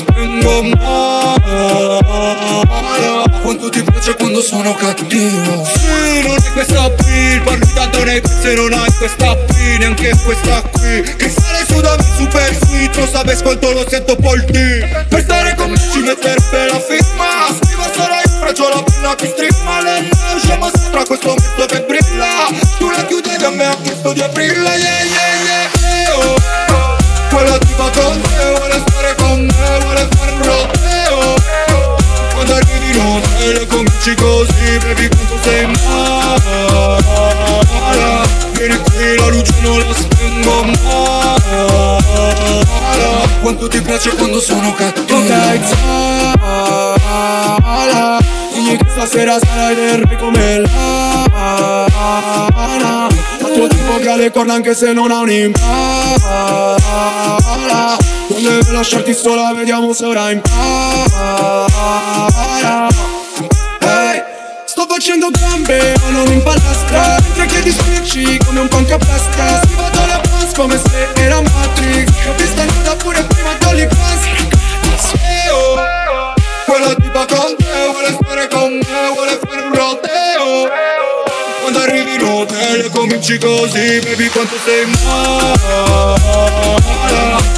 sono 4.41 4.73
cattivo. 4.73 5.65
Sì, 5.65 6.21
non 6.27 6.35
è 6.37 6.51
questa 6.53 6.89
P, 6.89 7.41
parli 7.43 7.73
tanto 7.73 8.03
nei 8.03 8.21
pezzi 8.21 8.55
non 8.55 8.73
hai 8.73 8.91
questa 8.97 9.35
P 9.35 9.51
Neanche 9.79 10.15
questa 10.23 10.61
qui 10.71 11.01
Che 11.01 11.29
sale 11.29 11.65
su 11.67 11.79
da 11.79 11.95
me 11.95 12.03
super 12.17 12.55
sweet 12.55 12.95
Non 12.97 13.07
sapes 13.07 13.41
quanto 13.41 13.71
lo 13.71 13.85
sento 13.87 14.15
poi 14.15 14.43
T. 14.45 15.05
Per 15.07 15.21
stare 15.21 15.55
con 15.55 15.71
me 15.71 15.77
ci 15.77 15.99
metterebbe 15.99 16.67
la 16.67 16.79
firma. 16.79 17.47
Scrivo 17.61 17.83
solo 17.93 18.13
io 18.13 18.45
faccio 18.45 18.69
la 18.69 18.83
penna 18.83 19.15
più 19.15 19.27
strippa 19.27 19.81
Le 19.81 20.09
usciamo 20.35 20.69
sopra 20.73 21.03
questo 21.03 21.35
mezzo 21.35 21.65
che 21.67 21.81
brilla. 21.81 22.47
Tu 22.77 22.89
la 22.89 23.05
chiudevi 23.05 23.43
a 23.43 23.49
me 23.49 23.65
ha 23.65 23.77
chiesto 23.81 24.13
di 24.13 24.21
aprirla 24.21 24.75
Yeah 24.75 25.03
yeah 25.03 25.33
yeah. 25.45 26.07
Eh, 26.07 26.11
oh. 26.11 26.35
Quella 27.29 27.57
tipa 27.59 27.89
con 27.91 28.21
te 28.21 28.53
vuole 28.57 28.83
stare 28.87 29.15
con 29.15 29.45
me 29.45 29.79
Vuole 29.79 30.07
fare 30.17 30.31
un 30.31 30.43
roteo 30.43 31.35
Quando 32.33 32.55
arrivi 32.55 32.89
in 32.91 32.99
hotel 32.99 33.67
cominci 34.01 34.15
così 34.15 34.77
Baby 34.79 35.07
quanto 35.09 35.37
sei 35.43 35.65
mala 35.67 36.97
Vieni 38.53 38.77
qui 38.77 39.15
la 39.17 39.27
luce 39.27 39.53
non 39.61 39.77
la 39.79 39.93
spengo 39.93 40.63
male 40.63 41.69
Quanto 43.41 43.67
ti 43.67 43.81
piace 43.81 44.15
quando 44.15 44.39
sono 44.39 44.73
cattivo. 44.73 45.17
Ok 45.17 45.27
Zala 47.59 48.19
Digli 48.53 48.77
che 48.77 48.85
stasera 48.89 49.39
sarai 49.39 49.75
del 49.75 50.03
re 50.03 50.15
come 50.17 50.59
lana. 50.59 51.87
Ma 53.41 53.49
tuo 53.53 53.67
tipo 53.67 53.97
che 53.97 54.09
ha 54.09 54.15
le 54.15 54.31
corna 54.31 54.53
anche 54.53 54.73
se 54.75 54.93
non 54.93 55.11
ha 55.11 55.19
un'impala 55.19 56.75
Non 58.29 58.41
deve 58.41 58.71
lasciarti 58.71 59.13
sola, 59.13 59.53
vediamo 59.53 59.93
se 59.93 60.05
ora 60.05 60.31
impara 60.31 61.69
facendo 64.91 65.29
gambe, 65.31 65.93
ma 66.03 66.09
non 66.09 66.29
in 66.31 66.43
palestra. 66.43 67.17
Mentre 67.21 67.45
chiedi 67.45 67.71
switchy 67.71 68.37
come 68.45 68.59
un 68.59 68.67
punk 68.67 68.91
a 68.91 68.97
pesca. 68.97 69.61
Si 69.65 69.73
vado 69.75 70.01
alle 70.01 70.19
boss 70.29 70.51
come 70.53 70.77
se 70.77 71.07
era 71.15 71.41
Matrix. 71.41 72.11
Ho 72.27 72.33
visto 72.35 72.63
nuda 72.63 72.95
pure 72.95 73.23
prima 73.23 73.53
d'Holly 73.59 73.87
Pass 73.87 74.49
Quella 76.65 76.93
tipa 76.95 77.25
con 77.25 77.55
te 77.57 77.87
vuole 77.91 78.17
stare 78.21 78.47
con 78.47 78.71
me 78.71 79.09
Vuole 79.13 79.39
fare 79.45 79.61
un 79.61 79.73
roteo 79.73 80.69
Quando 81.61 81.79
arrivi 81.79 82.13
in 82.15 82.23
hotel 82.23 82.89
cominci 82.89 83.37
così 83.37 83.99
Baby 83.99 84.27
quanto 84.29 84.55
sei 84.63 84.85
mala 85.03 86.15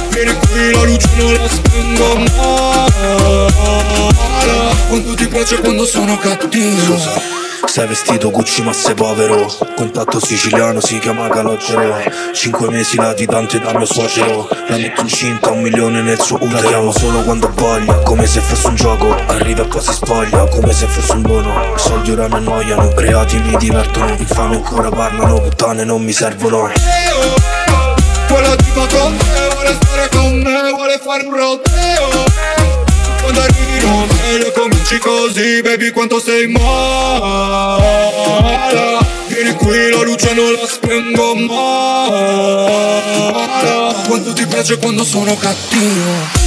Vieni 0.08 0.34
qui 0.34 0.72
la 0.72 0.82
luce 0.82 1.08
non 1.16 1.32
la 1.34 1.48
spengo 1.48 2.24
male 4.46 4.74
Quanto 4.88 5.14
ti 5.14 5.26
piace 5.26 5.58
quando 5.60 5.84
sono 5.84 6.16
cattivo. 6.16 6.96
Sei 7.66 7.86
vestito 7.86 8.30
Gucci 8.30 8.62
ma 8.62 8.72
sei 8.72 8.94
povero. 8.94 9.52
Contatto 9.74 10.24
siciliano 10.24 10.80
si 10.80 10.98
chiama 10.98 11.28
calogero. 11.28 11.96
Cinque 12.32 12.70
mesi 12.70 12.96
latitante 12.96 13.58
da 13.58 13.72
mio 13.72 13.86
suocero. 13.86 14.48
La 14.68 14.76
metto 14.76 15.00
incinta 15.00 15.50
un 15.50 15.62
milione 15.62 16.02
nel 16.02 16.20
suo 16.20 16.38
utero. 16.40 16.92
solo 16.92 17.22
quando 17.22 17.50
voglia 17.54 17.94
Come 18.00 18.26
se 18.26 18.40
fosse 18.40 18.68
un 18.68 18.74
gioco. 18.76 19.16
Arriva 19.26 19.62
e 19.62 19.66
poi 19.66 19.80
si 19.80 19.92
spoglia 19.92 20.44
Come 20.46 20.72
se 20.72 20.86
fosse 20.86 21.12
un 21.12 21.22
dono. 21.22 21.76
Soldi 21.76 22.12
ora 22.12 22.28
mi 22.28 22.34
annoiano 22.34 22.88
Creati 22.90 23.38
mi 23.38 23.56
divertono. 23.56 24.14
Infame 24.16 24.56
ancora 24.56 24.90
parlano 24.90 25.40
Puttane 25.40 25.84
non 25.84 26.02
mi 26.02 26.12
servono. 26.12 26.70
Quella 28.28 28.54
tipa 28.56 28.86
con 28.86 29.16
te 29.16 29.48
vuole 29.54 29.78
stare 29.80 30.08
con 30.10 30.38
me 30.38 30.70
Vuole 30.70 31.00
fare 31.02 31.26
un 31.26 31.34
roteo 31.34 32.63
Arrivi 33.26 33.76
in 33.78 33.84
hotel 33.84 34.52
cominci 34.52 34.98
così 34.98 35.62
Baby 35.62 35.90
quanto 35.90 36.20
sei 36.20 36.46
mala. 36.48 37.78
Vieni 39.28 39.54
qui 39.54 39.90
la 39.90 40.02
luce 40.02 40.34
non 40.34 40.52
la 40.52 40.66
spengo 40.66 41.34
mai. 41.34 42.52
Quanto 44.06 44.32
ti 44.32 44.46
piace 44.46 44.78
quando 44.78 45.04
sono 45.04 45.34
cattivo 45.36 46.43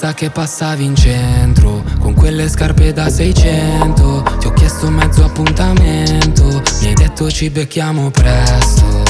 vista 0.00 0.14
che 0.14 0.30
passavi 0.30 0.84
in 0.84 0.96
centro 0.96 1.84
Con 1.98 2.14
quelle 2.14 2.48
scarpe 2.48 2.92
da 2.92 3.10
600 3.10 4.36
Ti 4.38 4.46
ho 4.46 4.52
chiesto 4.52 4.88
mezzo 4.88 5.24
appuntamento 5.24 6.62
Mi 6.80 6.86
hai 6.86 6.94
detto 6.94 7.30
ci 7.30 7.50
becchiamo 7.50 8.10
presto. 8.10 9.02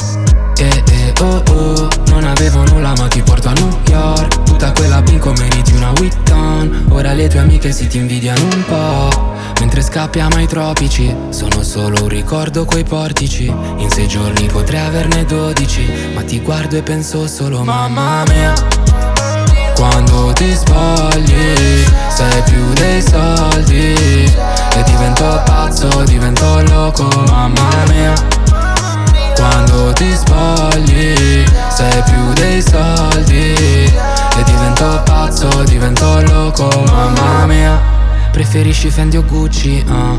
Eh 0.57 0.83
eh 0.91 1.13
oh 1.21 1.43
oh 1.49 1.89
Non 2.09 2.25
avevo 2.25 2.65
nulla 2.65 2.93
ma 2.97 3.07
ti 3.07 3.23
porto 3.23 3.49
a 3.49 3.53
New 3.53 3.79
York. 3.89 4.43
Tutta 4.43 4.73
quella 4.73 5.01
binco 5.01 5.33
meriti 5.33 5.73
una 5.75 5.93
Witton. 5.97 6.87
Ora 6.89 7.13
le 7.13 7.29
tue 7.29 7.39
amiche 7.39 7.71
si 7.71 7.87
ti 7.87 7.99
invidiano 7.99 8.43
un 8.43 8.65
po' 8.67 9.35
Mentre 9.61 9.83
scappiamo 9.83 10.37
ai 10.37 10.49
tropici 10.49 11.15
Sono 11.29 11.63
solo 11.63 12.03
un 12.03 12.09
ricordo 12.09 12.65
quei 12.65 12.83
portici. 12.85 13.45
In 13.45 13.89
sei 13.91 14.09
giorni 14.09 14.49
potrei 14.49 14.81
averne 14.81 15.25
dodici 15.25 15.87
Ma 16.15 16.23
ti 16.23 16.41
guardo 16.41 16.77
e 16.77 16.83
penso 16.83 17.29
solo 17.29 17.63
mamma 17.63 18.25
mia 18.27 19.10
quando 19.81 20.31
ti 20.35 20.55
spogli 20.55 21.87
sei 22.11 22.43
più 22.43 22.71
dei 22.75 23.01
soldi. 23.01 23.95
E 23.95 24.83
divento 24.85 25.43
pazzo, 25.47 26.03
divento 26.05 26.63
loco, 26.69 27.09
mamma 27.29 27.71
mia. 27.89 28.13
Quando 29.35 29.95
ti 29.95 30.15
spogli 30.15 31.45
sei 31.71 32.03
più 32.03 32.33
dei 32.35 32.61
soldi. 32.61 33.55
E 33.55 34.43
divento 34.45 35.01
pazzo, 35.07 35.49
divento 35.65 36.21
loco, 36.27 36.69
mamma 36.91 37.47
mia. 37.47 37.81
Preferisci 38.33 38.91
Fendi 38.91 39.17
o 39.17 39.25
Gucci, 39.25 39.83
ah. 39.89 40.15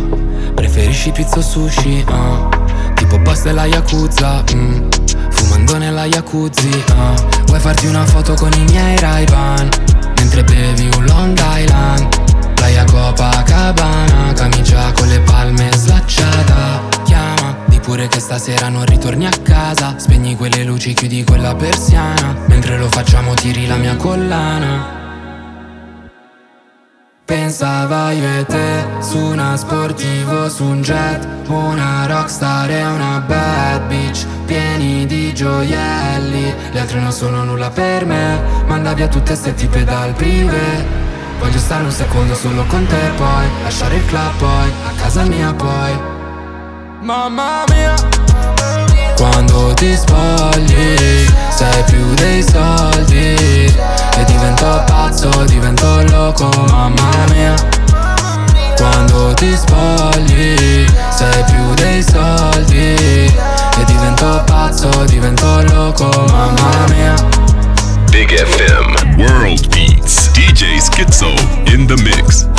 Preferisci 0.55 1.11
pizza 1.11 1.37
o 1.37 1.41
sushi, 1.41 2.03
ah 2.09 2.60
Tipo 3.01 3.17
boss 3.17 3.41
della 3.41 3.65
Yakuza, 3.65 4.43
mm. 4.53 4.89
Fumando 5.31 5.77
nella 5.77 6.05
jacuzzi, 6.05 6.83
ah 6.95 7.15
Vuoi 7.47 7.59
farti 7.59 7.87
una 7.87 8.05
foto 8.05 8.35
con 8.35 8.51
i 8.53 8.63
miei 8.65 8.95
ray 8.99 9.25
Mentre 10.17 10.43
bevi 10.43 10.87
un 10.95 11.05
Long 11.05 11.35
Island. 11.35 12.53
Playa 12.53 12.83
Copacabana 12.83 14.33
Camicia 14.35 14.91
con 14.91 15.07
le 15.07 15.19
palme 15.21 15.71
slacciata. 15.75 16.81
Chiama, 17.03 17.57
pure 17.81 18.07
che 18.07 18.19
stasera 18.19 18.69
non 18.69 18.85
ritorni 18.85 19.25
a 19.25 19.31
casa. 19.41 19.95
Spegni 19.97 20.35
quelle 20.35 20.63
luci, 20.63 20.93
chiudi 20.93 21.23
quella 21.23 21.55
persiana. 21.55 22.35
Mentre 22.49 22.77
lo 22.77 22.87
facciamo 22.87 23.33
tiri 23.33 23.65
la 23.65 23.77
mia 23.77 23.95
collana 23.95 25.00
Pensava 27.31 28.11
io 28.11 28.27
e 28.39 28.45
te 28.45 28.85
su 28.99 29.17
una 29.17 29.55
sportivo, 29.55 30.49
su 30.49 30.65
un 30.65 30.81
jet 30.81 31.25
Una 31.47 32.05
rockstar 32.05 32.69
e 32.69 32.83
una 32.83 33.23
bad 33.25 33.87
bitch 33.87 34.25
Pieni 34.45 35.05
di 35.05 35.33
gioielli. 35.33 36.53
Le 36.73 36.77
altre 36.77 36.99
non 36.99 37.13
sono 37.13 37.45
nulla 37.45 37.69
per 37.69 38.05
me 38.05 38.37
Manda 38.67 38.91
via 38.91 39.07
tutte 39.07 39.33
ste 39.35 39.53
tipe 39.53 39.85
dal 39.85 40.11
privé. 40.11 40.85
Voglio 41.39 41.57
stare 41.57 41.85
un 41.85 41.91
secondo 41.91 42.35
solo 42.35 42.65
con 42.65 42.85
te 42.85 43.11
poi 43.15 43.45
Lasciare 43.63 43.95
il 43.95 44.05
club 44.07 44.35
poi, 44.37 44.71
a 44.87 45.01
casa 45.01 45.23
mia 45.23 45.53
poi. 45.53 45.99
Mamma 46.99 47.63
mia 47.69 47.93
Quando 49.15 49.73
ti 49.75 49.95
spogli 49.95 51.25
Sei 51.49 51.83
più 51.85 52.13
dei 52.15 52.43
soldi 52.43 54.00
E 54.21 54.25
divento 54.25 54.83
pazzo, 54.85 55.29
divento 55.45 56.03
loco, 56.11 56.47
mamma 56.67 57.25
mia. 57.33 57.55
Quando 58.77 59.33
ti 59.33 59.51
spogli 59.55 60.85
Sei 61.09 61.43
più 61.45 61.73
dei 61.73 62.03
soldi. 62.03 62.93
E 62.93 63.83
divento 63.85 64.43
pazzo, 64.45 64.89
divento 65.05 65.63
loco, 65.73 66.07
mamma 66.29 66.85
mia. 66.89 67.15
Big 68.11 68.31
FM 68.31 69.17
World 69.17 69.67
Beats 69.69 70.29
DJ 70.33 70.77
Schizo 70.77 71.33
in 71.65 71.87
the 71.87 71.95
mix. 72.03 72.50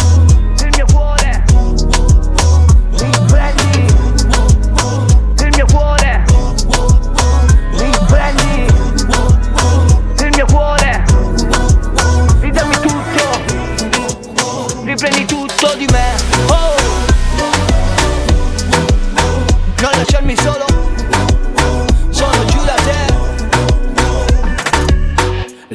Non 20.12 20.20
lasciarmi 20.20 20.36
solo 20.36 20.71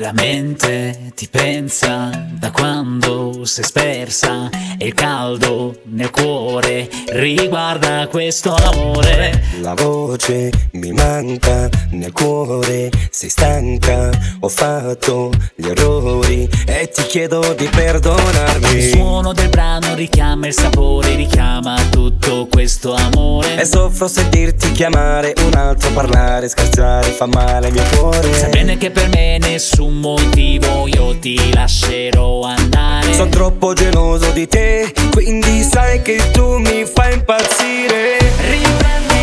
La 0.08 0.14
mente 0.14 1.12
ti 1.16 1.28
pensa 1.28 2.28
da 2.32 2.50
quando 2.50 3.44
sei 3.44 3.66
spersa 3.66 4.50
e 4.78 4.86
il 4.86 4.94
caldo 4.94 5.82
nel 5.88 6.12
cuore 6.12 6.88
riguarda 7.10 8.08
questo 8.08 8.56
amore. 8.56 9.44
La 9.60 9.74
voce 9.74 10.50
mi 10.74 10.94
manca 10.94 11.68
nel 11.92 12.14
cuore, 12.14 12.90
sei 13.10 13.28
stanca, 13.30 14.10
ho 14.40 14.48
fatto 14.48 15.34
gli 15.54 15.68
errori 15.68 16.48
e 16.66 16.90
ti 16.90 17.04
chiedo 17.04 17.54
di 17.54 17.66
Il 17.66 17.70
perdonarmi. 17.70 18.90
suono 18.90 19.34
del 19.34 19.50
brano 19.50 19.94
richiama 19.94 20.48
il 20.48 20.54
sapore, 20.54 21.16
richiama 21.16 21.76
tutto 21.90 22.48
questo 22.50 22.94
amore. 22.94 23.60
E 23.60 23.66
soffro 23.66 24.08
sentirti 24.08 24.72
chiamare, 24.72 25.34
un 25.44 25.54
altro 25.54 25.92
parlare, 25.92 26.48
scherzare, 26.48 27.10
fa 27.10 27.26
male 27.26 27.68
al 27.68 27.74
mio 27.74 27.84
cuore. 27.98 28.34
Sai 28.34 28.52
bene 28.52 28.78
che 28.78 28.90
per 28.90 29.10
me 29.10 29.38
nessun 29.40 29.97
motivo 30.00 30.88
io 30.88 31.18
ti 31.20 31.54
lascerò 31.54 32.42
andare. 32.42 33.14
Sono 33.14 33.30
troppo 33.30 33.74
geloso 33.74 34.32
di 34.32 34.48
te, 34.48 34.94
quindi 35.12 35.64
sai 35.64 36.02
che 36.02 36.32
tu 36.32 36.58
mi 36.60 36.86
fai 36.86 37.14
impazzire. 37.14 38.18
Riprendi 38.50 39.17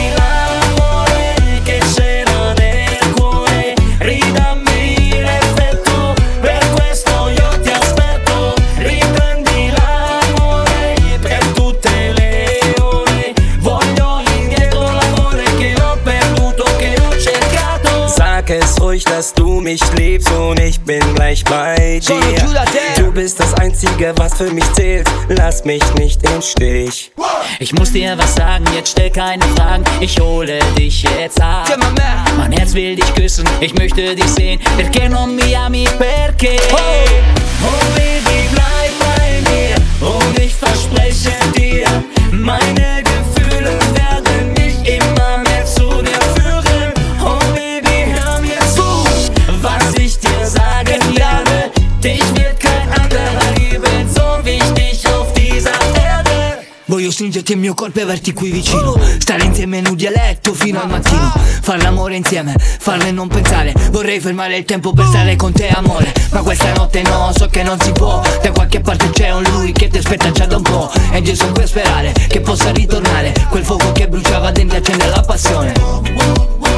Ruhig, 18.94 19.04
dass 19.06 19.34
du 19.34 19.60
mich 19.60 19.80
liebst 19.94 20.30
und 20.30 20.60
ich 20.60 20.78
bin 20.78 21.00
gleich 21.16 21.42
bei 21.42 21.98
dir. 21.98 22.14
Du 22.96 23.10
bist 23.10 23.40
das 23.40 23.52
Einzige, 23.54 24.14
was 24.18 24.34
für 24.34 24.52
mich 24.52 24.72
zählt. 24.72 25.10
Lass 25.30 25.64
mich 25.64 25.82
nicht 25.94 26.22
im 26.30 26.40
Stich. 26.40 27.10
Ich 27.58 27.72
muss 27.72 27.90
dir 27.90 28.16
was 28.16 28.36
sagen, 28.36 28.64
jetzt 28.72 28.92
stell 28.92 29.10
keine 29.10 29.42
Fragen, 29.56 29.82
ich 29.98 30.20
hole 30.20 30.60
dich 30.78 31.02
jetzt 31.18 31.42
ab. 31.42 31.76
Mein 32.36 32.52
Herz 32.52 32.72
will 32.72 32.94
dich 32.94 33.12
küssen, 33.14 33.44
ich 33.60 33.74
möchte 33.74 34.14
dich 34.14 34.28
sehen, 34.28 34.60
perché 34.76 35.08
non 35.08 35.34
mi 35.34 35.56
ami 35.56 35.88
perché? 35.98 36.56
Oh 36.70 37.96
baby, 37.96 38.48
bleib 38.52 38.92
bei 39.00 39.50
mir 39.50 40.08
und 40.08 40.38
ich 40.38 40.54
verspreche 40.54 41.32
dir, 41.56 41.88
meine 42.30 43.02
Gefühle 43.02 43.76
werden 43.94 44.23
Voglio 57.04 57.16
stringerti 57.16 57.52
il 57.52 57.58
mio 57.58 57.74
corpo 57.74 57.98
e 57.98 58.02
averti 58.02 58.32
qui 58.32 58.50
vicino. 58.50 58.98
Stare 59.18 59.44
insieme 59.44 59.82
nudi 59.82 60.06
a 60.06 60.10
letto 60.10 60.54
fino 60.54 60.80
al 60.80 60.88
mattino. 60.88 61.34
Far 61.60 61.82
l'amore 61.82 62.16
insieme, 62.16 62.54
farlo 62.56 63.04
e 63.04 63.10
non 63.10 63.28
pensare. 63.28 63.74
Vorrei 63.90 64.20
fermare 64.20 64.56
il 64.56 64.64
tempo 64.64 64.94
per 64.94 65.04
stare 65.08 65.36
con 65.36 65.52
te 65.52 65.68
amore. 65.68 66.10
Ma 66.30 66.40
questa 66.40 66.72
notte 66.72 67.02
no, 67.02 67.30
so 67.36 67.46
che 67.48 67.62
non 67.62 67.78
si 67.78 67.92
può. 67.92 68.22
Da 68.42 68.50
qualche 68.52 68.80
parte 68.80 69.10
c'è 69.10 69.32
un 69.32 69.42
lui 69.42 69.72
che 69.72 69.88
ti 69.88 69.98
aspetta 69.98 70.30
già 70.30 70.46
da 70.46 70.56
un 70.56 70.62
po' 70.62 70.90
E 71.12 71.18
io 71.18 71.34
sono 71.34 71.52
qui 71.52 71.64
a 71.64 71.66
sperare 71.66 72.14
che 72.26 72.40
possa 72.40 72.70
ritornare. 72.70 73.34
Quel 73.50 73.64
fuoco 73.64 73.92
che 73.92 74.08
bruciava 74.08 74.50
dentro 74.50 74.78
accende 74.78 75.06
la 75.06 75.20
passione 75.20 76.73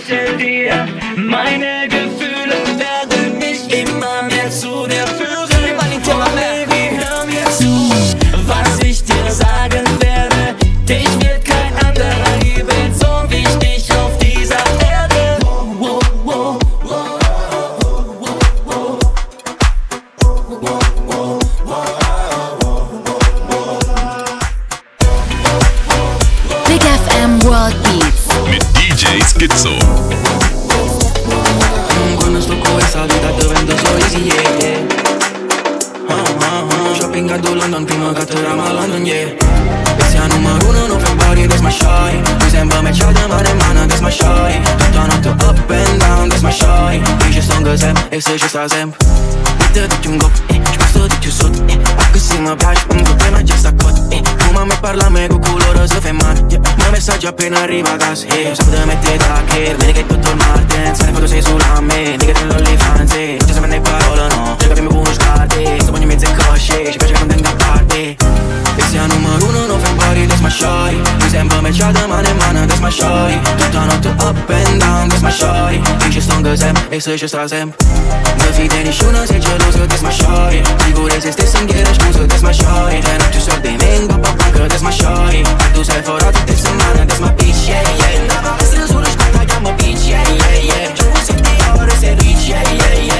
verspreche 0.00 0.36
dir, 0.36 0.86
meine 1.16 1.88
Gefühle 1.88 2.09
appena 57.30 57.60
arriva 57.60 57.92
a 57.92 57.96
casa, 57.96 58.26
eh 58.26 58.54
Sabato 58.54 58.76
da 58.76 58.84
mette 58.84 59.16
da 59.16 59.42
che, 59.46 59.74
vedi 59.76 59.92
che 59.92 60.00
è 60.00 60.06
tutto 60.06 60.30
il 60.30 60.36
Martin 60.36 60.94
Se 60.94 61.04
ne 61.04 61.12
foto 61.12 61.26
sei 61.26 61.42
sulla 61.42 61.80
me, 61.80 62.16
nigga 62.16 62.32
te 62.32 62.44
l'OnlyFans, 62.44 63.12
eh 63.12 63.36
Non 63.38 63.46
ci 63.46 63.54
sa 63.54 63.60
ne 63.60 63.80
parola, 63.80 64.26
no. 64.28 64.56
Cerca 64.58 64.74
che 64.74 64.80
mi 64.80 64.88
puno 64.88 65.12
scarte, 65.12 65.80
sto 65.80 65.90
bagno 65.90 66.02
in 66.02 66.08
mezzo 66.08 66.26
ai 66.26 66.34
cosce 66.34 66.90
Ci 66.90 66.98
piace 66.98 67.12
che 67.12 67.24
non 67.24 67.44
a 67.44 67.54
parte. 67.54 68.16
E 68.76 68.82
sia 68.88 69.06
numero 69.06 69.44
uno 69.46 69.66
non 69.66 69.80
fai 69.80 70.26
that's 70.26 70.40
my 70.40 70.50
shy 70.50 71.00
Mi 71.22 71.28
sembra 71.28 71.60
matchata 71.60 72.06
ma 72.06 72.20
ne 72.20 72.32
mano, 72.32 72.39
that's 72.80 72.82
my 72.82 72.90
shy 72.90 73.30
Tutta 73.58 73.82
notte 73.86 74.10
up 74.24 74.50
and 74.50 74.80
down, 74.80 75.08
that's 75.08 75.22
my 75.22 75.30
shy 75.30 75.80
Dici 75.98 76.22
sto 76.22 76.34
în 76.34 76.56
sem, 76.56 76.74
e 76.90 76.98
să 76.98 77.16
și 77.16 77.26
sta 77.26 77.44
sem 77.46 77.74
Nu 78.38 78.50
fi 78.56 78.66
de 78.66 78.80
niciuna, 78.84 79.24
sei 79.24 79.40
gelosă, 79.40 79.86
that's 79.90 80.02
my 80.06 80.12
shy 80.20 80.62
Figurezi 80.84 81.26
este 81.26 81.46
să-mi 81.46 81.66
ghieră 81.66 81.92
scuză, 81.92 82.26
that's 82.26 82.42
my 82.48 82.54
shy 82.60 82.92
Te 83.06 83.14
non 83.20 83.30
ci 83.34 83.40
soldi 83.46 83.74
vengo, 83.82 84.14
pa 84.24 84.30
bancă, 84.38 84.66
that's 84.70 84.84
my 84.88 84.92
shy 85.00 85.36
Tu 85.72 85.82
sei 85.82 86.02
forato, 86.06 86.38
te 86.48 86.54
settimana, 86.54 87.02
that's 87.08 87.20
my 87.24 87.30
bitch, 87.38 87.62
yeah, 87.70 87.84
yeah. 88.00 88.20
Andava 88.20 88.50
a 88.58 88.62
essere 88.62 88.86
solo 88.92 89.08
scotta, 89.14 89.42
chiamo 89.50 89.70
bitch, 89.78 90.04
yeah, 90.12 90.26
yeah, 90.40 90.68
yeah. 90.68 90.96
Giù 90.96 91.06
se 91.26 91.34
ti 91.44 91.54
ore, 91.80 91.94
sei 92.00 92.14
rich, 92.20 92.44
yeah, 92.52 92.64
yeah, 92.80 93.08
yeah 93.08 93.19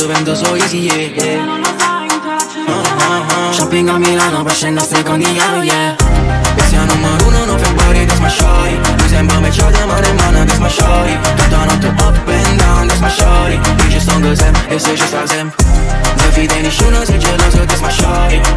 vita 0.00 0.06
dovendo 0.06 0.34
sorrisi, 0.34 0.78
yeah, 0.78 1.12
yeah. 1.14 1.44
Ah, 2.66 2.82
ah, 2.98 3.26
ah. 3.28 3.52
Shopping 3.52 3.88
a 3.88 3.98
Milano, 3.98 4.42
per 4.42 4.54
scendere 4.54 4.86
a 4.86 4.88
secondigliano, 4.88 5.62
yeah. 5.62 5.96
E 6.56 6.62
sia 6.68 6.84
numero 6.84 7.26
uno, 7.26 7.44
non 7.44 7.60
body, 7.74 8.06
that's 8.06 8.20
my 8.20 8.30
Mi 9.02 9.08
sembra 9.08 9.40
matchata, 9.40 9.84
ma 9.86 9.98
ne 10.00 10.12
mano, 10.12 10.44
that's 10.44 10.58
my 10.58 10.68
shy 10.68 11.18
Tutta 11.36 11.64
notte 11.64 11.88
up 11.88 12.28
and 12.28 12.58
down, 12.58 12.86
that's 12.86 13.00
my 13.00 13.10
shy 13.10 13.60
Dici 13.76 14.00
sto 14.00 14.14
în 14.14 14.34
sem, 14.34 14.54
e 14.74 14.78
să 14.78 14.94
și 14.94 15.06
sta 15.06 15.22
sem. 15.26 15.52
Nu 16.16 16.30
fi 16.34 16.46
de 16.46 16.58
niciuna, 16.62 17.02
sei 17.04 17.18
gelosă, 17.18 17.64
that's 17.68 17.82
my 17.84 17.92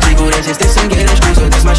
Sigure 0.04 0.42
se 0.46 0.54
stessa 0.54 0.82
în 0.82 0.88
ghiere, 0.88 1.16
scuză, 1.20 1.48
that's 1.48 1.66
my 1.70 1.76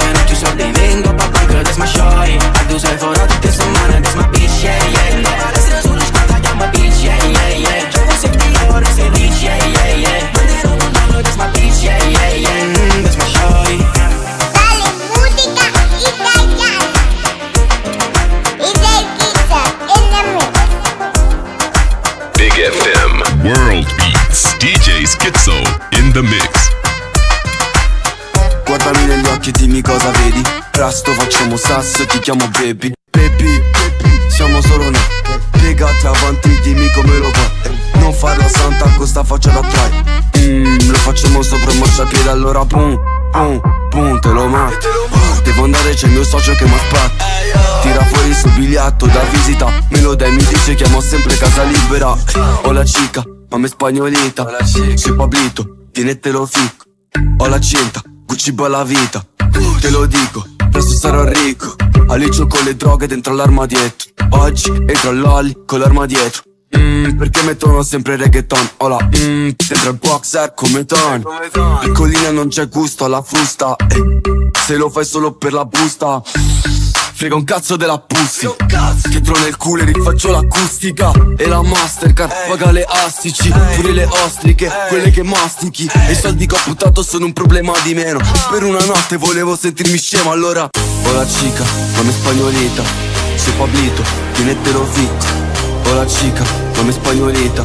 Te 0.00 0.08
non 0.14 0.24
ci 0.28 0.34
soldi, 0.40 0.70
vengo, 0.76 1.10
pa 1.18 1.26
bancă, 1.32 1.58
that's 1.66 1.78
my 1.82 1.88
shy 1.94 2.28
Tu 2.68 2.76
sei 2.78 2.96
forato, 3.00 3.34
te 3.42 3.50
settimana, 3.56 3.96
that's 4.02 4.16
my 4.18 4.26
bitch, 4.32 4.56
yeah, 4.64 4.94
yeah 4.94 5.08
yeah. 5.24 5.84
Sullo 5.86 6.04
squadra, 6.08 6.38
chiama 6.44 6.66
bitch, 6.72 6.98
yeah, 7.06 7.20
yeah, 7.36 7.64
yeah. 7.64 7.92
Gioco 7.92 8.14
se 8.22 8.28
ti 8.40 8.48
rich, 9.18 9.42
yeah, 9.42 9.56
yeah, 9.56 9.94
yeah. 9.96 10.30
Manderò 10.34 10.76
con 10.76 10.92
loro, 10.92 11.20
that's 11.22 11.36
my 11.36 11.46
bitch, 11.52 11.82
yeah, 11.82 11.98
yeah, 12.08 12.34
yeah. 12.34 12.76
Mm, 12.76 13.02
That's 13.02 13.16
my 13.16 13.26
shy 13.26 14.86
Big 22.36 22.52
FM. 22.52 23.44
World 23.44 23.86
Beats. 23.96 24.54
DJ 24.58 25.04
Skizzo 25.06 25.56
in 25.98 26.12
the 26.12 26.22
mix. 26.22 26.70
Guardami 28.64 29.04
negli 29.06 29.26
occhi 29.26 29.48
e 29.48 29.52
dimmi 29.52 29.80
cosa 29.82 30.10
vedi. 30.10 30.42
Presto 30.70 31.12
facciamo 31.12 31.56
sasso 31.56 32.02
e 32.02 32.06
ti 32.06 32.18
chiamo 32.18 32.46
baby. 32.48 32.92
Baby, 33.10 33.62
siamo 34.28 34.60
solo 34.60 34.90
noi. 34.90 35.00
Piegati 35.52 36.06
avanti, 36.06 36.60
dimmi 36.60 36.90
come 36.92 37.16
lo 37.18 37.30
fai 37.32 37.85
Non 38.06 38.14
fare 38.14 38.36
la 38.36 38.48
santa 38.48 39.04
sta 39.04 39.24
faccia 39.24 39.50
da 39.50 39.60
try 39.62 40.48
mm, 40.48 40.90
Lo 40.90 40.96
facciamo 40.98 41.42
sopra 41.42 41.72
un 41.72 41.78
marciapiede 41.78 42.28
allora 42.30 42.64
pum, 42.64 42.96
pum, 43.32 43.60
pum, 43.90 44.20
te 44.20 44.28
lo 44.28 44.46
metto 44.46 44.86
Devo 45.42 45.64
andare, 45.64 45.92
c'è 45.92 46.06
il 46.06 46.12
mio 46.12 46.22
socio 46.22 46.54
che 46.54 46.66
mi 46.66 46.74
aspetta 46.74 47.24
Tira 47.82 48.04
fuori 48.04 48.28
il 48.28 48.36
suo 48.36 48.50
biglietto 48.50 49.06
da 49.06 49.22
visita. 49.30 49.66
Me 49.90 50.00
lo 50.00 50.14
dai, 50.14 50.30
mi 50.30 50.44
dice 50.44 50.74
che 50.74 50.84
amo 50.84 51.00
sempre 51.00 51.36
casa 51.36 51.62
libera. 51.62 52.16
Ho 52.62 52.72
la 52.72 52.82
chica, 52.82 53.22
ma 53.48 53.58
me 53.58 53.68
spagnolita. 53.68 54.64
Sei 54.64 55.14
Pablito, 55.14 55.86
tieni 55.92 56.18
te 56.18 56.30
lo 56.30 56.46
fico. 56.46 56.84
Ho 57.38 57.46
la 57.46 57.60
cinta, 57.60 58.02
Gucci 58.24 58.52
bella 58.52 58.82
vita. 58.82 59.24
Te 59.80 59.90
lo 59.90 60.04
dico, 60.06 60.44
presto 60.70 60.94
sarò 60.94 61.24
ricco. 61.24 61.76
Alicio 62.08 62.46
con 62.46 62.64
le 62.64 62.76
droghe 62.76 63.08
dentro 63.08 63.34
l'arma 63.34 63.66
dietro 63.66 64.10
Oggi 64.30 64.70
entro 64.70 65.10
all'Olli 65.10 65.56
con 65.66 65.80
l'arma 65.80 66.06
dietro 66.06 66.42
Mm, 66.76 67.16
perché 67.16 67.42
mettono 67.42 67.82
sempre 67.82 68.16
reggaeton? 68.16 68.70
Ola, 68.78 68.98
mm, 69.04 69.50
dentro 69.56 69.90
il 69.90 69.98
boxer 70.00 70.52
come 70.54 70.84
Ton 70.84 71.22
Piccolina 71.80 72.30
non 72.30 72.48
c'è 72.48 72.68
gusto 72.68 73.04
alla 73.04 73.22
frusta. 73.22 73.76
Eh, 73.76 74.50
Se 74.66 74.76
lo 74.76 74.90
fai 74.90 75.04
solo 75.04 75.32
per 75.32 75.52
la 75.52 75.64
busta. 75.64 76.20
Frega 77.14 77.34
un 77.36 77.44
cazzo 77.44 77.76
della 77.76 77.98
pussy. 77.98 78.46
Che 79.08 79.20
trovo 79.20 79.38
nel 79.40 79.56
culo 79.56 79.82
e 79.82 79.84
rifaccio 79.86 80.30
l'acustica. 80.30 81.12
E 81.36 81.46
la 81.46 81.62
Mastercard 81.62 82.32
paga 82.48 82.72
le 82.72 82.84
astici. 82.84 83.48
Pure 83.76 83.92
le 83.92 84.04
ostriche, 84.04 84.70
quelle 84.88 85.10
che 85.10 85.22
mastichi. 85.22 85.88
E 86.08 86.12
i 86.12 86.16
soldi 86.16 86.46
che 86.46 86.56
ho 86.56 86.60
buttato 86.64 87.02
sono 87.02 87.26
un 87.26 87.32
problema 87.32 87.72
di 87.84 87.94
meno. 87.94 88.18
Per 88.50 88.64
una 88.64 88.84
notte 88.84 89.16
volevo 89.16 89.56
sentirmi 89.56 89.96
scemo 89.96 90.32
Allora. 90.32 90.68
Ho 91.04 91.12
la 91.12 91.24
chica, 91.24 91.64
ma 92.02 92.10
spagnolita 92.10 92.82
Sei 93.36 93.52
Pablito, 93.52 94.02
tienetelo 94.32 94.84
fico 94.86 95.45
Ho 95.86 95.94
la 95.94 96.04
chica, 96.04 96.44
ma 96.82 96.92
spagnolita 96.92 97.62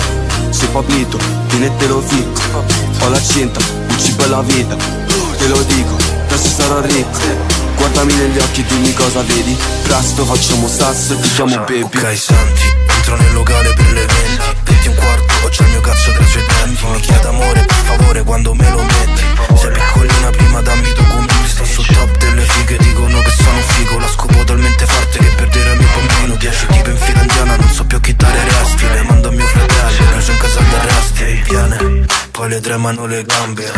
Sei 0.51 0.67
Pablito, 0.67 1.17
tienetelo 1.47 2.01
fico. 2.01 2.41
Ho 3.01 3.09
la 3.09 3.21
cinta, 3.21 3.59
Gucci 3.87 4.11
bella 4.13 4.41
vita. 4.41 4.75
Te 5.37 5.47
lo 5.47 5.61
dico, 5.63 5.95
presto 6.27 6.49
sarò 6.49 6.81
ricco. 6.81 7.19
Guardami 7.77 8.13
negli 8.13 8.37
occhi 8.37 8.61
e 8.61 8.65
dimmi 8.65 8.93
cosa 8.93 9.21
vedi. 9.21 9.57
Presto 9.83 10.25
facciamo 10.25 10.67
sasso 10.67 11.13
e 11.13 11.19
ti 11.19 11.29
chiamo 11.33 11.55
baby. 11.57 11.81
Ok 11.81 12.17
senti, 12.17 12.61
entro 12.87 13.15
nel 13.15 13.33
locale 13.33 13.73
per 13.73 13.91
le 13.91 14.05
20 14.05 14.41
20 14.63 14.85
e 14.85 14.89
un 14.89 14.95
quarto, 14.95 15.33
ho 15.45 15.49
già 15.49 15.63
il 15.63 15.69
mio 15.69 15.81
cazzo 15.81 16.11
tra 16.11 16.23
i 16.23 16.27
suoi 16.27 16.43
denti. 16.45 16.85
Mi 16.85 16.99
chiede 16.99 17.27
amore 17.27 17.65
per 17.65 17.83
favore 17.85 18.23
quando 18.23 18.53
me 18.53 18.69
lo 18.69 18.83
metti. 18.83 19.23
Sei 19.55 19.71
sto 21.65 21.81
sul 21.81 21.85
top 21.95 22.17
delle 22.17 22.41
fighe 22.41 22.77
Dicono 22.77 23.21
che 23.21 23.29
sono 23.29 23.57
un 23.57 23.63
figo. 23.63 23.99
La 23.99 24.07
scopo 24.07 24.43
talmente 24.43 24.85
forte 24.85 25.19
Che 25.19 25.29
perderò 25.35 25.71
il 25.73 25.77
mio 25.79 25.87
bambino 25.95 26.35
Dieci 26.35 26.65
tipo 26.67 26.89
in 26.89 26.97
fila 26.97 27.21
indiana 27.21 27.55
Non 27.55 27.69
so 27.69 27.85
più 27.85 27.99
chi 27.99 28.15
dare 28.15 28.43
resti 28.43 28.89
Le 28.89 29.03
mando 29.03 29.27
a 29.27 29.31
mio 29.31 29.45
fratello 29.45 30.05
Brucio 30.11 30.31
in 30.31 30.37
casa 30.37 30.59
d'arresti 30.59 31.23
E 31.23 31.41
viene 31.45 32.05
Poi 32.31 32.49
le 32.49 32.59
tremano 32.59 33.05
le 33.05 33.23
gambe. 33.23 33.71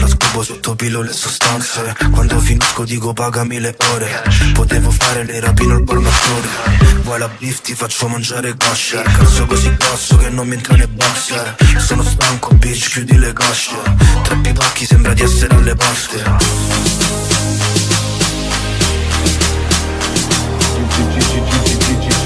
La 0.00 0.08
scopo 0.08 0.42
sotto 0.42 0.74
pilo 0.74 1.02
le 1.02 1.12
sostanze. 1.12 1.94
Quando 2.10 2.38
finisco 2.40 2.84
dico 2.84 3.12
pagami 3.12 3.60
le 3.60 3.74
ore. 3.94 4.22
Potevo 4.52 4.90
fare 4.90 5.24
le 5.24 5.40
rapine 5.40 5.74
al 5.74 5.84
palmatore 5.84 6.90
Vuoi 7.02 7.18
la 7.18 7.28
beef 7.38 7.60
ti 7.62 7.74
faccio 7.74 8.06
mangiare 8.08 8.54
kosher 8.56 9.02
Cazzo 9.02 9.46
così 9.46 9.74
grosso 9.76 10.16
che 10.18 10.28
non 10.28 10.46
mi 10.46 10.54
entra 10.54 10.76
nei 10.76 10.86
boxer 10.86 11.56
Sono 11.78 12.02
stanco 12.02 12.54
bitch 12.54 12.90
chiudi 12.90 13.18
le 13.18 13.32
cosce. 13.32 13.76
Tre 14.22 14.52
pacchi 14.52 14.86
sembra 14.86 15.12
di 15.14 15.22
essere 15.22 15.54
alle 15.54 15.74
poste. 15.74 16.91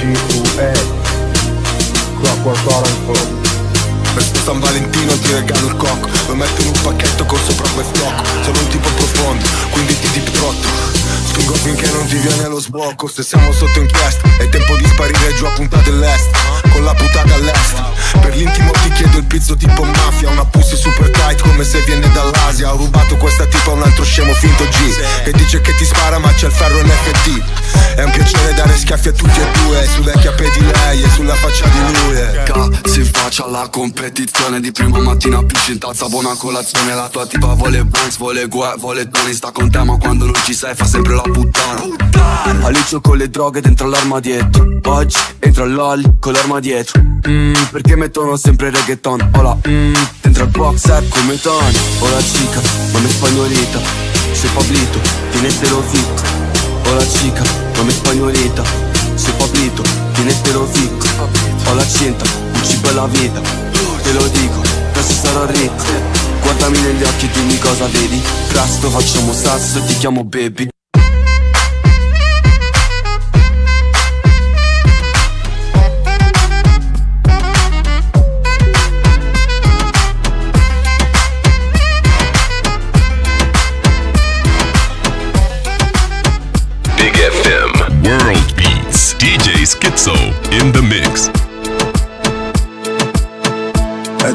Beautiful 0.07 0.47
head, 0.57 0.77
Clockwork 2.21 2.65
Orange 2.73 3.07
Book. 3.09 3.46
Per 4.17 4.25
San 4.45 4.61
Valentino 4.61 5.13
ti 5.19 5.31
regalo 5.31 5.67
il 5.67 5.77
cocco 5.77 6.09
Lo 6.29 6.35
metto 6.37 6.63
in 6.63 6.69
un 6.69 6.81
pacchetto 6.81 7.27
con 7.27 7.39
sopra 7.39 7.69
flocco 7.69 8.25
Sono 8.43 8.59
un 8.59 8.69
tipo 8.69 8.89
profondo, 8.89 9.45
quindi 9.71 9.99
ti 9.99 10.09
deep 10.11 10.31
trotto 10.31 10.97
Spingo 11.37 11.53
finché 11.53 11.91
non 11.91 12.07
ti 12.07 12.17
viene 12.17 12.49
lo 12.49 12.59
sbocco. 12.59 13.09
Se 13.09 13.23
siamo 13.23 13.53
sotto 13.53 13.79
inchiesta 13.79 14.27
È 14.39 14.49
tempo 14.49 14.75
di 14.77 14.87
sparire 14.87 15.35
giù 15.35 15.45
a 15.45 15.51
punta 15.51 15.77
dell'est. 15.79 16.31
Con 16.73 16.83
la 16.83 16.95
puntata 16.95 17.35
all'est. 17.35 17.83
Per 18.21 18.35
l'intimo 18.35 18.71
ti 18.71 18.91
chiedo 18.93 19.19
il 19.19 19.25
pizzo 19.25 19.55
tipo 19.55 19.85
mafia. 19.85 20.31
Una 20.31 20.47
pussy 20.47 20.77
super 20.77 21.11
tight 21.11 21.43
come 21.43 21.65
se 21.65 21.83
viene 21.83 22.11
dall'Asia. 22.13 22.73
Ho 22.73 22.77
rubato 22.79 23.17
questa 23.17 23.45
tipa 23.45 23.71
a 23.71 23.75
un 23.75 23.83
altro 23.83 24.05
scemo 24.05 24.33
finto 24.33 24.65
G. 24.65 25.25
Che 25.25 25.33
dice 25.33 25.61
che 25.61 25.75
ti 25.75 25.85
spara 25.85 26.19
ma 26.19 26.33
c'è 26.33 26.47
il 26.47 26.53
ferro 26.53 26.83
NFT 26.83 27.97
È 27.97 28.03
un 28.03 28.11
piacere 28.11 28.55
dare 28.55 28.75
schiaffi 28.75 29.09
a 29.09 29.13
tutti 29.13 29.39
e 29.39 29.51
due. 29.63 29.87
Sulle 29.87 30.13
chiappe 30.19 30.51
di 30.51 30.65
lei 30.65 31.03
e 31.03 31.11
sulla 31.11 31.35
faccia 31.35 31.67
di 31.69 31.81
lui 31.81 32.17
eh. 32.17 32.91
Si 32.91 33.05
faccia 33.05 33.47
la 33.47 33.69
competizione 34.07 34.61
di 34.61 34.71
prima 34.71 35.01
mattina 35.01 35.43
pisci 35.43 35.73
in 35.73 35.79
tazza 35.79 36.07
buona 36.07 36.37
colazione 36.37 36.95
La 36.95 37.09
tua 37.09 37.27
tipa 37.27 37.55
vuole 37.55 37.85
Banks, 37.85 38.19
vuole 38.19 38.47
Gue, 38.47 38.75
vuole 38.79 39.09
Tony 39.09 39.35
Sta 39.35 39.51
con 39.51 39.69
te 39.69 39.83
ma 39.83 39.97
quando 39.97 40.27
non 40.27 40.35
ci 40.45 40.55
sei 40.55 40.77
fa 40.77 40.85
sempre 40.85 41.15
la 41.15 41.23
puttana. 41.23 41.83
Alicio 42.63 43.01
con 43.01 43.17
le 43.17 43.29
droghe 43.29 43.61
dentro 43.61 43.89
l'arma 43.89 44.21
dietro 44.21 44.65
Oggi 44.85 45.19
entro 45.41 45.65
all'olly 45.65 46.05
con 46.21 46.33
l'arma 46.33 46.61
dietro. 46.61 47.03
Mm, 47.29 47.55
Perché 47.73 47.97
mettono 47.97 48.37
sempre 48.37 48.71
reggaeton? 48.71 49.31
Hola, 49.35 49.59
mm, 49.67 49.95
dentro 50.21 50.45
al 50.45 50.51
boxer 50.51 51.09
come 51.09 51.41
Tony. 51.41 51.77
Hola 51.99 52.19
chica, 52.19 52.61
mami 52.93 53.09
spagnolita 53.11 53.81
Sei 54.33 54.51
Pablito, 54.51 55.01
tienetelo 55.33 55.83
zitto. 55.91 56.23
Hola 56.91 57.05
chica, 57.05 57.43
mami 57.77 57.91
spagnolita 57.91 58.63
Sei 59.17 59.33
Pablito, 59.37 59.83
tienetelo 60.13 60.69
zitto. 60.73 61.07
Hola 61.69 61.85
cinta, 61.85 62.25
Gucci 62.53 62.77
bella 62.77 63.07
vita 63.07 63.66
Te 64.07 64.13
lo 64.13 64.25
dico, 64.29 64.61
presto 64.93 65.27
sarò 65.27 65.47
ricco 65.47 65.83
Guardami 66.41 66.81
negli 66.81 67.03
occhi 67.03 67.25
e 67.25 67.31
dimmi 67.33 67.59
cosa 67.59 67.87
vedi 67.87 68.23
Presto 68.47 68.89
facciamo 68.89 69.33
sasso 69.33 69.79
e 69.79 69.85
ti 69.87 69.99
chiamo 69.99 70.23
baby 70.23 70.69
Big 86.95 87.17
FM 87.17 88.07
World 88.07 88.55
Beats. 88.55 89.17
DJ 89.17 89.65
Schizo 89.65 90.15
in 90.53 90.71
the 90.71 90.81
mix. 90.81 91.46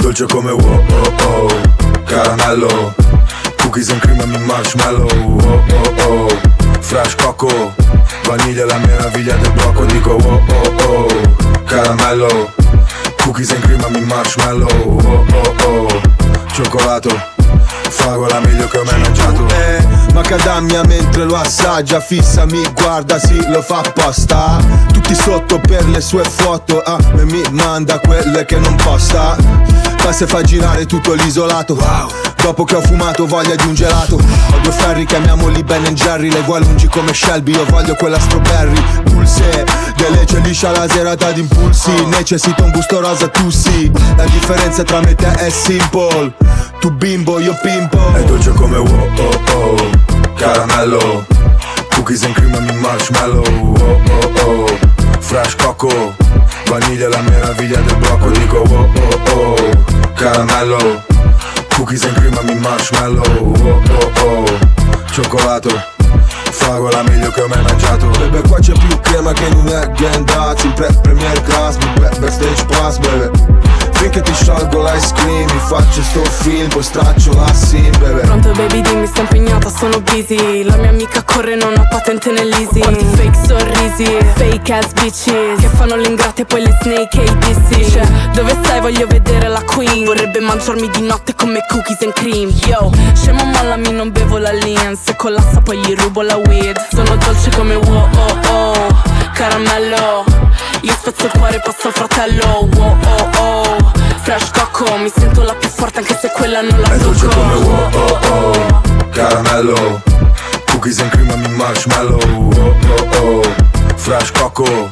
Dolce 0.02 0.26
come 0.26 0.52
wow 0.52 0.84
oh 0.90 1.14
oh 1.24 1.48
Caramello 2.06 2.94
Cookies 3.62 3.90
and 3.92 4.02
cream 4.02 4.20
e 4.20 4.38
marshmallow 4.46 5.08
oh 5.08 5.64
oh 5.70 6.28
oh 6.28 6.40
Fresh 6.80 7.16
coco 7.16 7.74
Vaniglia 8.26 8.66
la 8.66 8.78
meraviglia 8.80 9.36
del 9.36 9.52
blocco 9.52 9.86
Dico 9.86 10.14
wow 10.16 10.42
oh 10.50 10.86
oh 10.88 11.64
Caramello 11.66 12.52
Cookies 13.24 13.52
and 13.52 13.62
cream 13.64 13.82
e 13.96 14.00
marshmallow 14.06 14.68
oh 14.68 15.26
oh 15.32 15.56
oh 15.68 16.02
Cioccolato 16.52 17.10
Fragola 17.90 18.40
meglio 18.40 18.68
che 18.68 18.78
ho 18.78 18.84
mangiato. 18.86 19.46
Eh, 19.50 19.86
macadamia 20.14 20.82
mentre 20.84 21.26
lo 21.26 21.36
assaggia 21.36 22.00
Fissa 22.00 22.46
mi 22.46 22.64
guarda, 22.74 23.20
sì 23.20 23.46
lo 23.50 23.62
fa 23.62 23.80
apposta. 23.80 24.58
Tutti 24.94 25.14
sotto 25.14 25.60
per 25.60 25.86
le 25.90 26.00
sue 26.00 26.24
foto 26.24 26.82
Ah, 26.82 26.98
e 27.18 27.26
mi 27.26 27.44
manda 27.52 28.00
quelle 28.00 28.46
che 28.46 28.58
non 28.58 28.76
posta 28.78 29.36
Passa 30.02 30.24
e 30.24 30.28
fa 30.28 30.42
girare 30.42 30.86
tutto 30.88 31.14
l'isolato. 31.14 31.78
Dopo 32.42 32.64
che 32.64 32.76
ho 32.76 32.82
fumato 32.82 33.28
voglia 33.28 33.56
di 33.56 33.68
un 33.68 33.76
gelato. 33.76 34.16
Ho 34.16 34.58
due 34.62 34.72
ferri, 34.72 35.06
chiamiamoli 35.06 35.64
Ben 35.64 35.84
Jerry. 35.94 36.32
Le 36.32 36.42
vuoi 36.42 36.64
lungi 36.64 36.88
come 36.88 37.14
Shelby, 37.14 37.52
io 37.54 37.66
voglio 37.66 37.96
quella 37.96 38.20
strawberry. 38.20 38.82
Pulse, 39.04 39.64
delle 39.96 40.26
liscia 40.42 40.72
la 40.72 40.90
serata 40.90 41.32
di 41.32 41.42
impulsi 41.42 41.92
Necessito 42.06 42.64
un 42.64 42.72
gusto 42.72 43.00
rosa, 43.00 43.28
tu 43.28 43.50
sì. 43.50 43.92
La 44.16 44.26
differenza 44.26 44.84
tra 44.84 45.02
me 45.02 45.12
e 45.12 45.16
te 45.16 45.32
è 45.34 45.50
simple. 45.50 46.34
Tu 46.80 46.92
bimbo, 46.92 47.40
io 47.40 47.58
pimpo. 47.62 48.14
È 48.14 48.24
dolce 48.24 48.52
come 48.52 48.78
wow 48.78 49.10
oh 49.18 49.52
oh. 49.54 49.90
Caramello. 50.36 51.26
Cookies 51.94 52.24
and 52.24 52.34
cream 52.34 52.54
e 52.56 52.74
marshmallow 52.74 53.44
oh 53.46 54.02
oh 54.10 54.46
oh 54.46 55.01
Fresh 55.32 55.56
coco 55.56 56.14
Vaniglia 56.66 57.08
la 57.08 57.22
meraviglia 57.22 57.80
del 57.80 57.96
blocco 57.96 58.30
Dico 58.32 58.64
wow 58.68 58.90
oh 58.94 59.32
oh 59.34 60.14
Caramello. 60.14 61.02
Cookies 61.74 62.04
and 62.04 62.16
cream 62.18 62.38
e 62.50 62.56
marshmallow 62.56 63.24
oh 63.24 63.82
oh 63.90 64.26
oh. 64.26 64.60
Cioccolato 65.10 65.70
Fragola 66.52 67.02
meglio 67.04 67.30
che 67.32 67.42
ho 67.44 67.48
mai 67.48 67.62
mangiato. 67.64 68.08
Bebe 68.10 68.42
qua 68.42 68.60
c'è 68.60 68.74
più 68.74 69.00
crema 69.00 69.32
che 69.32 69.46
in 69.46 69.54
un 69.54 69.68
egg 69.70 70.04
and 70.14 70.26
dats 70.26 70.64
In 70.66 70.74
pre 70.74 70.92
premier 71.02 71.42
class, 71.44 71.78
mi 71.78 71.86
be- 72.00 72.20
backstage 72.20 72.66
pass 72.66 72.98
bebe 72.98 73.32
Finché 74.02 74.22
ti 74.22 74.34
sciolgo 74.34 74.82
l'ice 74.82 75.14
cream 75.14 75.46
Mi 75.46 75.60
faccio 75.60 76.02
sto 76.02 76.24
film, 76.24 76.68
poi 76.70 76.82
straccio 76.82 77.34
la 77.34 77.54
sim 77.54 77.92
bebe 78.00 78.22
Pronto 78.22 78.52
baby 78.54 78.82
dimmi 78.82 79.06
sto 79.06 79.22
impegnata 79.22 79.70
sono 79.70 80.02
busy. 80.02 80.64
La 80.64 80.76
mia 80.78 80.90
amica 80.90 81.22
corre 81.22 81.56
non 81.56 81.78
ha 81.78 81.86
patente 81.88 82.32
nell'easy. 82.32 82.80
Quanti 82.80 83.06
fake 83.06 83.38
sorrisi 83.46 84.18
Fake 84.34 84.74
ass 84.74 84.92
bitches 84.94 85.60
Che 85.60 85.68
fanno 85.68 85.96
l'ingrate 85.98 86.42
e 86.42 86.46
poi 86.46 86.62
le 86.62 86.76
snake 86.82 87.22
e 87.22 87.26
i 87.26 87.38
dissi. 87.38 87.92
Cioè 87.92 88.08
dove 88.34 88.58
stai? 88.64 88.82
Voglio 88.82 89.06
vedere 89.06 89.48
la 89.48 89.62
queen. 89.62 90.04
Vorrebbe 90.04 90.40
mangiarmi 90.40 90.90
di 90.90 91.02
notte 91.02 91.36
come 91.36 91.64
cookies 91.70 92.02
and 92.02 92.14
cream. 92.14 92.50
Yo 92.66 92.92
scemo 93.14 93.46
mollami 93.46 93.92
non 93.92 94.12
bevo 94.12 94.40
la 94.40 94.52
lean 94.52 94.96
Se 94.96 95.16
collassa 95.16 95.62
poi 95.62 95.78
gli 95.78 95.94
rubo 95.94 96.24
la 96.24 96.38
weed. 96.38 96.76
Sono 96.92 97.16
dolce 97.18 97.52
come 97.52 97.76
wow 97.76 98.10
oh 98.16 98.40
oh 98.50 99.20
Caramello. 99.42 100.24
Io 100.82 100.94
spezzo 100.94 101.26
il 101.26 101.32
cuore 101.32 101.60
passo 101.66 101.88
al 101.88 101.94
fratello. 101.94 102.70
Wow 102.76 102.96
oh 103.04 103.30
oh. 103.40 103.92
Fresh 104.22 104.52
coco 104.52 104.98
Mi 104.98 105.10
sento 105.10 105.42
la 105.42 105.56
più 105.56 105.68
forte 105.68 105.98
anche 105.98 106.16
se 106.16 106.30
quella 106.32 106.62
non 106.62 106.80
la 106.80 106.92
È 106.94 106.98
dolce 106.98 107.28
tocco. 107.28 107.40
come 107.40 107.56
wow 107.56 107.90
oh 107.92 108.20
oh. 108.30 108.82
Caramello. 109.10 110.02
Cookies 110.70 111.00
and 111.00 111.10
cream 111.10 111.32
e 111.32 111.48
marshmallow. 111.56 112.20
Oh 112.22 112.76
oh 112.88 113.18
oh. 113.18 113.42
Fresh 113.96 114.32
coco 114.34 114.92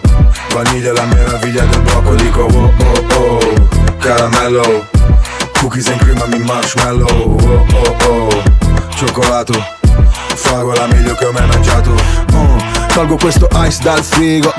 Vaniglia 0.52 0.93
la 0.93 1.06
meraviglia 1.06 1.64
del 1.66 1.82
blocco. 1.82 2.16
Dico 2.16 2.41
wow 2.45 2.74
oh 2.82 3.14
oh. 3.14 3.68
Caramello. 4.00 4.88
Cookies 5.60 5.89
and 5.89 6.00
cream 6.00 6.24
e 6.34 6.38
marshmallow. 6.39 7.08
Oh 7.08 7.66
oh 7.72 7.95
oh. 8.10 8.43
Cioccolato. 8.95 9.64
Fragola 10.34 10.88
meglio 10.88 11.14
che 11.14 11.26
ho 11.26 11.32
mai 11.34 11.45
mangiato 11.45 11.93
Tolgo 13.00 13.16
questo 13.16 13.47
ice 13.54 13.80
dal 13.82 14.04
frigo. 14.04 14.54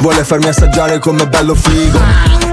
Vuole 0.00 0.24
farmi 0.24 0.46
assaggiare 0.46 0.98
come 0.98 1.28
bello 1.28 1.54
frigo 1.54 2.00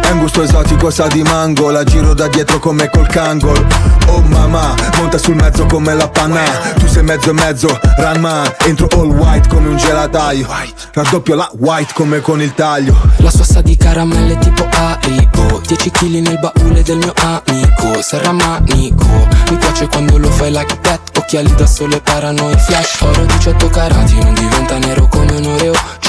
È 0.02 0.10
un 0.10 0.20
gusto 0.20 0.42
esotico, 0.42 0.90
sa 0.90 1.08
di 1.08 1.24
mango. 1.24 1.70
La 1.70 1.86
giro 1.86 2.14
da 2.14 2.28
dietro 2.28 2.60
come 2.60 2.90
col 2.90 3.08
kangol. 3.08 3.66
Oh 4.08 4.20
mamma, 4.20 4.76
monta 4.98 5.18
sul 5.18 5.36
mezzo 5.36 5.66
come 5.66 5.94
la 5.94 6.10
panna. 6.10 6.42
Tu 6.78 6.88
sei 6.88 7.04
mezzo 7.04 7.30
e 7.30 7.34
mezzo, 7.34 7.80
ranma. 7.96 8.54
Entro 8.66 8.88
all 9.00 9.12
white 9.12 9.48
come 9.48 9.70
un 9.70 9.78
gelataio. 9.78 10.46
Raddoppio 10.92 11.36
la 11.36 11.50
white 11.54 11.94
come 11.94 12.20
con 12.20 12.42
il 12.42 12.54
taglio. 12.54 12.94
La 13.20 13.32
sua 13.32 13.46
sa 13.46 13.62
di 13.62 13.78
caramelle 13.78 14.38
tipo 14.40 14.68
AIO 14.70 15.62
10 15.66 15.90
kg 15.90 16.04
nel 16.16 16.38
baule 16.38 16.84
del 16.84 16.98
mio 16.98 17.14
amico. 17.16 18.02
Serra 18.02 18.34
manico. 18.34 19.08
Mi 19.50 19.56
piace 19.56 19.88
quando 19.88 20.18
lo 20.18 20.30
fai 20.30 20.52
like 20.52 20.80
that. 20.82 21.00
Occhiali 21.18 21.56
da 21.56 21.66
sole 21.66 22.02
paranoia 22.02 22.58
Flash. 22.58 23.00
Oro 23.00 23.24
18 23.24 23.70
carati 23.70 24.23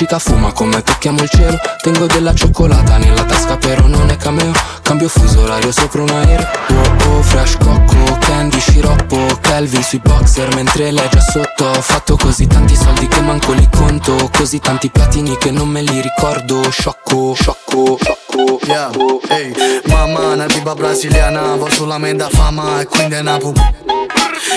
Cica 0.04 0.18
fuma 0.18 0.52
come 0.52 0.82
tocchiamo 0.82 1.22
il 1.22 1.30
cielo. 1.30 1.58
Tengo 1.80 2.04
della 2.04 2.34
cioccolata 2.34 2.98
nella 2.98 3.24
tasca 3.24 3.56
però 3.56 3.86
non 3.86 4.10
è 4.10 4.18
cameo. 4.18 4.52
Cambio 4.82 5.08
fuso 5.08 5.40
orario 5.40 5.72
sopra 5.72 6.02
un 6.02 6.10
aereo. 6.10 6.46
Oh 6.46 6.82
cocco 6.82 7.22
Fresh 7.22 7.56
cocco, 7.56 8.18
candy, 8.20 8.60
sciroppo 8.60 9.16
Kelvin 9.40 9.82
sui 9.82 10.00
boxer 10.00 10.54
mentre 10.56 10.90
lei 10.90 11.06
è 11.06 11.08
già 11.08 11.20
sotto. 11.20 11.64
Ho 11.64 11.80
fatto 11.80 12.18
così 12.18 12.46
tanti 12.46 12.76
soldi 12.76 13.08
che 13.08 13.22
manco 13.22 13.52
li 13.52 13.66
conto. 13.74 14.28
Così 14.36 14.58
tanti 14.58 14.90
platini 14.90 15.38
che 15.38 15.50
non 15.50 15.68
me 15.68 15.80
li 15.80 16.02
ricordo. 16.02 16.70
Sciocco, 16.70 17.32
sciocco, 17.32 17.96
sciocco 17.98 18.58
Yeah, 18.66 18.90
ehi, 19.28 19.54
mamma, 19.86 20.34
una 20.34 20.44
tipa 20.44 20.74
brasiliana, 20.74 21.54
vo 21.54 21.70
solamente 21.70 22.24
a 22.24 22.28
fama 22.28 22.80
e 22.80 22.86
quindi 22.86 23.14
è 23.14 23.20
una 23.20 23.38
pup. 23.38 23.58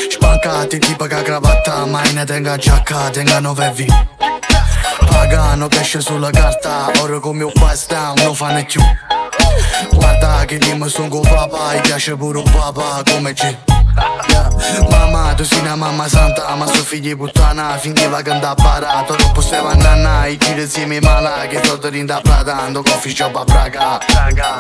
Spaccati 0.10 0.78
tipo 0.78 1.06
che 1.06 1.22
cravatta, 1.22 1.86
ma 1.86 2.02
ne 2.12 2.26
tenga 2.26 2.58
giacca, 2.58 3.10
tenga 3.12 3.40
nove 3.40 3.72
V. 3.74 3.86
Pagano 5.18 5.68
cash 5.68 5.98
sulla 5.98 6.30
carta, 6.30 6.92
ora 7.02 7.20
come 7.20 7.44
un 7.44 7.52
basta, 7.56 8.14
non 8.18 8.36
fa 8.36 8.52
ne 8.52 8.66
più. 8.66 8.80
Guarda 9.92 10.46
che 10.46 10.60
dimmi 10.60 10.88
sono 10.90 11.08
con 11.08 11.22
papà, 11.22 11.74
gli 11.74 11.82
piace 11.82 12.16
pure 12.16 12.38
un 12.38 12.44
papà 12.52 13.02
come 13.04 13.34
G. 13.34 13.58
Yeah. 13.98 14.48
Mamma, 14.90 15.34
tu 15.34 15.44
sei 15.44 15.60
una 15.62 15.76
mamma 15.76 16.08
santa, 16.08 16.54
ma 16.56 16.68
suo 16.68 16.84
figlio 16.84 17.14
è 17.14 17.16
puttana 17.16 17.78
Finiva 17.78 18.22
che 18.22 18.30
andava 18.30 18.54
barato, 18.54 19.16
dopo 19.16 19.42
se 19.42 19.60
va 19.60 19.74
nanna 19.74 20.28
I 20.28 20.38
giri 20.38 20.62
insieme 20.62 21.00
mala, 21.02 21.48
che 21.48 21.60
tutto 21.62 21.90
rinda 21.90 22.20
platando 22.22 22.84
Coffee 22.84 23.16
shop 23.16 23.36
a 23.36 23.44
Praga 23.44 24.00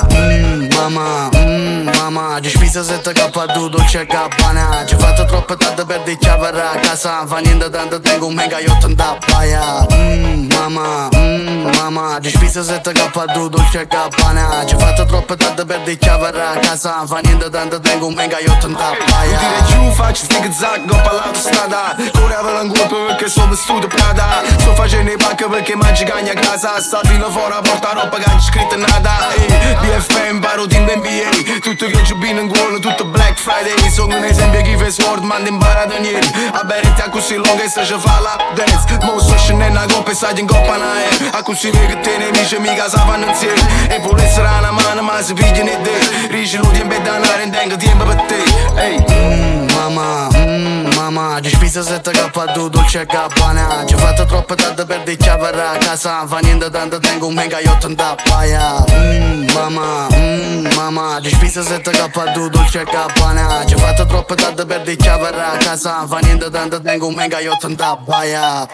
Mmm, 0.09 0.67
mamma, 0.73 1.29
mmm, 1.31 1.89
mamma 1.97 2.39
Ci 2.41 2.49
spisa 2.49 2.81
7k 2.81 3.53
tu, 3.53 3.69
dolce 3.69 4.01
e 4.01 4.05
gabbana 4.05 4.85
Ci 4.85 4.95
fatto 4.95 5.25
troppo 5.25 5.55
tardi 5.55 5.85
per 5.85 6.01
di 6.01 6.17
chiavere 6.17 6.61
a 6.61 6.79
casa 6.79 7.25
Fa 7.27 7.37
niente 7.37 7.69
tanto, 7.69 7.99
tengo 7.99 8.27
un 8.27 8.33
mega 8.33 8.59
yacht 8.59 8.87
in 8.87 8.95
da 8.95 9.17
baia 9.29 9.85
Mmm, 9.91 10.51
mamma, 10.53 11.09
mmm, 11.11 11.75
mamma 11.75 12.19
Ci 12.21 12.29
spisa 12.29 12.61
7k 12.61 13.33
tu, 13.33 13.49
dolce 13.49 13.81
e 13.81 13.87
gabbana 13.87 14.65
Ci 14.65 14.75
fatto 14.77 15.05
troppo 15.05 15.35
tardi 15.35 15.65
per 15.65 15.81
di 15.81 15.97
chiavere 15.97 16.41
a 16.41 16.57
casa 16.59 17.05
Fa 17.05 17.19
niente 17.19 17.49
tanto, 17.49 17.79
tengo 17.79 18.07
un 18.07 18.13
mega 18.13 18.39
yacht 18.39 18.63
in 18.63 18.73
da 18.73 18.95
baia 19.09 19.26
Dire 19.27 19.63
giù 19.67 19.91
faccio 19.91 20.23
stick 20.23 20.53
zack 20.53 20.85
dopo 20.85 21.09
l'autostrada 21.11 21.95
Correvo 22.13 22.51
l'angolpe 22.51 22.95
perché 23.07 23.27
sono 23.27 23.49
vestito 23.49 23.87
Prada. 23.87 24.41
Sto 24.57 24.73
facendo 24.73 25.11
i 25.11 25.17
pacche 25.17 25.47
perché 25.47 25.75
mangi 25.75 26.03
cagna 26.05 26.31
a 26.31 26.35
casa. 26.35 26.79
Sta 26.79 27.01
fino 27.03 27.29
fuori 27.29 27.53
a 27.53 27.61
porta 27.61 27.91
roba 27.93 28.17
che 28.17 28.25
non 28.27 28.37
c'è 28.37 28.43
scritto 28.43 28.77
nada 28.77 29.29
Ehi, 29.35 29.75
BFM, 29.81 30.39
parotin 30.39 30.83
NBA 30.83 31.59
Tutto 31.61 31.85
che 31.87 32.01
giubino 32.03 32.39
in 32.39 32.47
cuore, 32.47 32.79
tutto 32.79 33.05
Black 33.05 33.37
Friday. 33.37 33.89
Sono 33.91 34.15
un 34.17 34.23
esempio 34.23 34.61
chi 34.61 34.77
fa 34.77 34.89
sport, 34.89 35.21
manda 35.23 35.49
imparato 35.49 35.99
niente. 35.99 36.29
A 36.53 36.63
bere 36.63 36.93
a 36.97 37.09
così 37.09 37.35
lunga 37.35 37.63
e 37.63 37.69
se 37.69 37.83
ci 37.85 37.95
fa 37.97 38.19
la 38.19 38.37
dance. 38.53 38.97
Mo 39.01 39.19
sto 39.19 39.37
scendendo 39.37 39.79
a 39.79 39.85
coppa 39.85 40.11
e 40.11 40.15
stai 40.15 40.39
in 40.39 40.47
coppa 40.47 40.77
na 40.77 41.01
è 41.03 41.07
A 41.31 41.41
così 41.43 41.69
che 41.69 41.99
te 41.99 42.17
nemici 42.17 42.57
mica 42.59 42.87
sapanno 42.87 43.25
insieme. 43.27 43.89
E 43.89 43.99
pure 43.99 44.29
sarà 44.29 44.59
una 44.59 44.71
mano 44.71 45.01
ma 45.01 45.21
si 45.21 45.33
pigliano 45.33 45.69
e 45.69 45.81
te. 45.81 46.27
Rici 46.29 46.57
lo 46.57 46.67
tempo 46.69 46.95
è 46.95 47.01
danare 47.01 47.43
e 47.43 47.49
tengo 47.49 47.75
tempo 47.75 48.03
per 48.05 48.21
te. 48.23 48.43
Ehi 48.75 49.16
Mmm, 49.17 49.71
mamma, 49.71 50.27
mmm, 50.31 50.93
mamma 50.95 51.39
Ci 51.41 51.49
spisa 51.49 51.81
7k 51.81 52.53
tu, 52.53 52.69
dolce 52.69 53.01
e 53.01 53.05
gabbana 53.05 53.83
Ci 53.85 53.95
fatto 53.95 54.25
troppo 54.25 54.55
tardi 54.55 54.85
per 54.85 55.03
di 55.03 55.15
chiavere 55.17 55.61
a 55.61 55.77
casa 55.77 56.25
Fa 56.27 56.39
niente 56.39 56.69
tanto, 56.69 56.99
tengo 56.99 57.27
un 57.27 57.33
mega 57.33 57.59
yacht 57.59 57.83
in 57.85 57.95
da 57.95 58.15
baia 58.27 58.83
Mmm, 58.87 59.51
mamma, 59.53 60.07
mmm, 60.11 60.73
mamma 60.75 61.19
Ci 61.21 61.29
spisa 61.31 61.61
7k 61.61 62.33
tu, 62.33 62.49
dolce 62.49 62.81
e 62.81 62.83
gabbana 62.83 63.65
Ci 63.65 63.75
fatto 63.75 64.05
troppo 64.05 64.35
tardi 64.35 64.65
per 64.65 64.81
di 64.81 64.95
chiavere 64.95 65.41
a 65.41 65.57
casa 65.57 66.05
Fa 66.07 66.19
niente 66.19 66.49
tanto, 66.49 66.81
tengo 66.81 67.07
un 67.07 67.15
mega 67.15 67.39
yacht 67.39 67.63
in 67.63 67.75
da 67.75 67.95
baia 67.95 68.67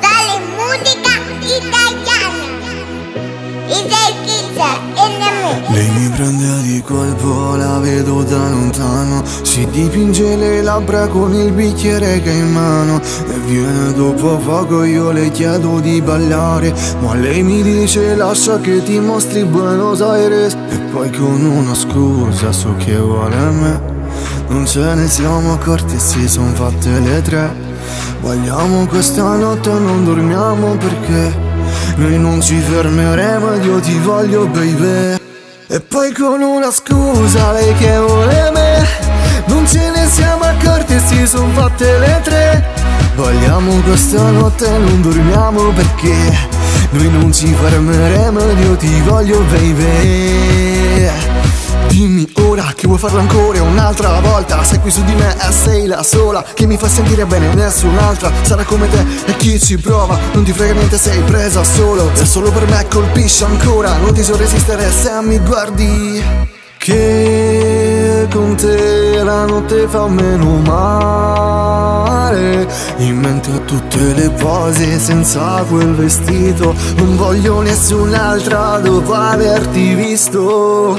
Dale 0.00 0.38
musica 0.56 1.10
italiana. 1.40 2.17
Lei 5.70 5.88
mi 5.90 6.08
prende 6.08 6.62
di 6.62 6.82
colpo, 6.82 7.54
la 7.54 7.78
vedo 7.78 8.22
da 8.22 8.48
lontano. 8.48 9.22
Si 9.42 9.66
dipinge 9.70 10.34
le 10.36 10.62
labbra 10.62 11.06
con 11.06 11.32
il 11.34 11.52
bicchiere 11.52 12.20
che 12.20 12.30
è 12.30 12.34
in 12.34 12.52
mano. 12.52 13.00
E 13.00 13.38
viene 13.46 13.92
dopo 13.92 14.36
poco, 14.38 14.84
io 14.84 15.10
le 15.10 15.30
chiedo 15.30 15.78
di 15.80 16.00
ballare. 16.00 16.74
Ma 17.00 17.14
lei 17.14 17.42
mi 17.42 17.62
dice 17.62 18.16
lascia 18.16 18.58
che 18.58 18.82
ti 18.82 18.98
mostri 18.98 19.44
Buenos 19.44 20.00
Aires. 20.00 20.56
E 20.70 20.78
poi 20.90 21.10
con 21.10 21.44
una 21.44 21.74
scusa 21.74 22.50
so 22.50 22.74
che 22.78 22.96
vuole 22.96 23.36
me. 23.36 23.80
Non 24.48 24.66
ce 24.66 24.94
ne 24.94 25.06
siamo 25.06 25.52
accorti 25.52 25.98
si 25.98 26.26
son 26.28 26.52
fatte 26.54 26.98
le 26.98 27.22
tre. 27.22 27.54
Vogliamo 28.20 28.86
questa 28.86 29.36
notte, 29.36 29.70
non 29.70 30.04
dormiamo 30.04 30.76
perché 30.76 31.47
noi 31.96 32.18
non 32.18 32.40
ci 32.40 32.58
fermeremo 32.58 33.54
ed 33.54 33.64
io 33.64 33.80
ti 33.80 33.98
voglio 33.98 34.46
baby 34.46 35.16
E 35.70 35.80
poi 35.80 36.12
con 36.12 36.40
una 36.40 36.70
scusa 36.70 37.52
lei 37.52 37.74
che 37.74 37.98
vuole 37.98 38.50
me. 38.52 38.86
Non 39.46 39.66
ce 39.66 39.90
ne 39.90 40.06
siamo 40.06 40.44
accorti 40.44 40.98
si 40.98 41.26
son 41.26 41.52
fatte 41.52 41.98
le 41.98 42.20
tre. 42.22 42.64
Vogliamo 43.14 43.72
questa 43.82 44.30
notte 44.30 44.66
non 44.78 45.02
dormiamo 45.02 45.70
perché. 45.72 46.16
Noi 46.90 47.10
non 47.10 47.32
ci 47.34 47.52
fermeremo 47.52 48.40
ed 48.40 48.58
io 48.60 48.76
ti 48.76 49.00
voglio 49.02 49.40
baby 49.50 51.27
Dimmi 51.98 52.32
ora 52.42 52.74
che 52.76 52.86
vuoi 52.86 52.96
farlo 52.96 53.18
ancora 53.18 53.60
un'altra 53.60 54.20
volta. 54.20 54.62
Sei 54.62 54.78
qui 54.78 54.88
su 54.88 55.02
di 55.02 55.16
me 55.16 55.34
e 55.34 55.50
sei 55.50 55.86
la 55.86 56.04
sola 56.04 56.44
Che 56.54 56.64
mi 56.64 56.76
fa 56.76 56.86
sentire 56.86 57.26
bene 57.26 57.52
nessun'altra 57.54 58.30
Sarà 58.42 58.62
come 58.62 58.88
te. 58.88 59.04
E 59.26 59.36
chi 59.36 59.58
ci 59.58 59.78
prova 59.78 60.16
Non 60.32 60.44
ti 60.44 60.52
frega 60.52 60.74
niente 60.74 60.96
sei 60.96 61.20
presa 61.22 61.64
solo. 61.64 62.08
E 62.14 62.24
solo 62.24 62.52
per 62.52 62.68
me 62.68 62.86
colpisce 62.88 63.46
ancora 63.46 63.96
Non 63.96 64.14
ti 64.14 64.22
so 64.22 64.36
resistere 64.36 64.88
se 64.92 65.10
mi 65.22 65.40
guardi. 65.40 66.22
Che 66.76 67.87
con 68.26 68.56
te 68.56 69.22
la 69.22 69.44
notte 69.44 69.86
fa 69.86 70.08
meno 70.08 70.56
male. 70.64 72.66
In 72.96 73.18
mente 73.18 73.50
ho 73.50 73.60
tutte 73.60 74.14
le 74.14 74.30
pose 74.30 74.98
senza 74.98 75.64
quel 75.68 75.94
vestito 75.94 76.74
Non 76.96 77.16
voglio 77.16 77.60
nessun'altra 77.60 78.78
dopo 78.78 79.12
averti 79.12 79.94
visto. 79.94 80.98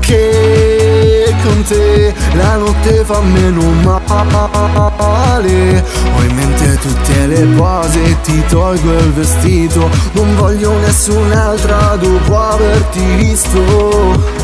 Che 0.00 1.34
con 1.42 1.62
te 1.64 2.14
la 2.34 2.56
notte 2.56 3.04
fa 3.04 3.20
meno 3.20 3.62
male. 3.82 5.84
Ho 6.16 6.22
in 6.22 6.34
mente 6.34 6.78
tutte 6.78 7.26
le 7.26 7.44
pose 7.56 8.20
ti 8.22 8.42
tolgo 8.48 8.92
il 8.92 9.12
vestito 9.12 9.88
Non 10.12 10.36
voglio 10.36 10.78
nessun'altra 10.78 11.96
dopo 11.96 12.38
averti 12.38 13.04
visto. 13.16 13.62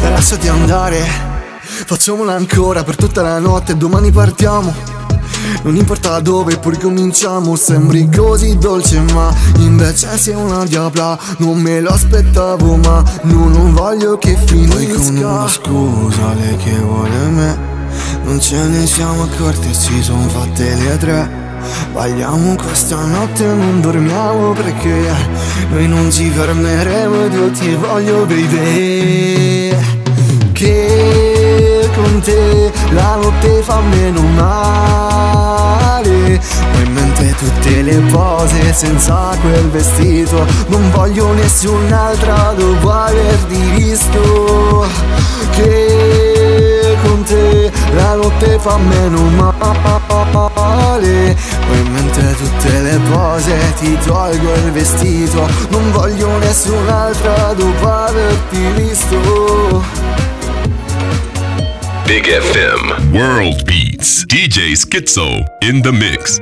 Lasciati 0.02 0.48
andare 0.48 1.31
Facciamola 1.86 2.34
ancora 2.34 2.84
per 2.84 2.96
tutta 2.96 3.22
la 3.22 3.38
notte 3.38 3.76
Domani 3.76 4.10
partiamo. 4.10 4.74
Non 5.62 5.76
importa 5.76 6.20
dove 6.20 6.58
poi 6.58 6.78
cominciamo. 6.78 7.56
Sembri 7.56 8.08
così 8.14 8.56
dolce 8.58 9.00
ma 9.12 9.34
invece 9.58 10.16
sei 10.18 10.34
una 10.34 10.64
diabla. 10.64 11.18
Non 11.38 11.58
me 11.60 11.80
lo 11.80 11.90
aspettavo 11.90 12.76
ma 12.76 13.02
no, 13.22 13.48
non 13.48 13.72
voglio 13.72 14.18
che 14.18 14.36
finisca. 14.36 14.76
Poi 14.76 14.92
con 14.92 15.16
una 15.16 15.48
scusa 15.48 16.34
lei 16.34 16.56
che 16.56 16.78
vuole 16.78 17.28
me? 17.28 17.58
Non 18.24 18.40
ce 18.40 18.56
ne 18.56 18.86
siamo 18.86 19.24
accorti 19.24 19.70
e 19.70 19.74
si 19.74 20.02
son 20.02 20.28
fatte 20.28 20.74
le 20.74 20.96
tre. 20.98 21.40
Balliamo 21.92 22.56
questa 22.56 23.04
notte 23.04 23.44
e 23.44 23.54
non 23.54 23.80
dormiamo 23.80 24.52
perché 24.52 25.14
Noi 25.70 25.86
non 25.86 26.10
ci 26.10 26.28
fermeremo. 26.30 27.24
Ed 27.24 27.32
io 27.32 27.50
ti 27.50 27.74
voglio 27.74 28.24
baby 28.26 29.72
Che 30.52 31.31
con 32.02 32.20
te 32.20 32.70
la 32.90 33.16
notte 33.16 33.62
fa 33.62 33.80
meno 33.80 34.20
male. 34.22 36.10
Ho 36.74 36.78
in 36.84 36.92
mente 36.92 37.34
tutte 37.36 37.82
le 37.82 37.98
pose 38.10 38.72
senza 38.72 39.36
quel 39.40 39.70
vestito. 39.70 40.44
Non 40.66 40.90
voglio 40.90 41.32
nessun'altra 41.32 42.54
dopo 42.56 42.90
averti 42.90 43.56
visto 43.76 44.84
Che 45.52 46.96
con 47.04 47.22
te 47.22 47.70
la 47.94 48.14
notte 48.14 48.58
fa 48.58 48.76
meno 48.78 49.20
male. 49.20 51.36
Ho 51.70 51.74
in 51.74 51.92
mente 51.92 52.34
tutte 52.36 52.80
le 52.80 52.98
pose 53.10 53.74
ti 53.78 53.96
tolgo 54.04 54.54
il 54.54 54.72
vestito. 54.72 55.48
Non 55.68 55.92
voglio 55.92 56.36
nessun'altra 56.38 57.52
dopo 57.54 57.88
averti 57.88 58.58
visto 58.76 60.01
Big 62.06 62.24
FM 62.24 63.14
World 63.14 63.66
Beats. 63.66 64.24
DJ 64.26 64.72
Schizo 64.74 65.46
in 65.62 65.82
the 65.82 65.92
mix. 65.92 66.40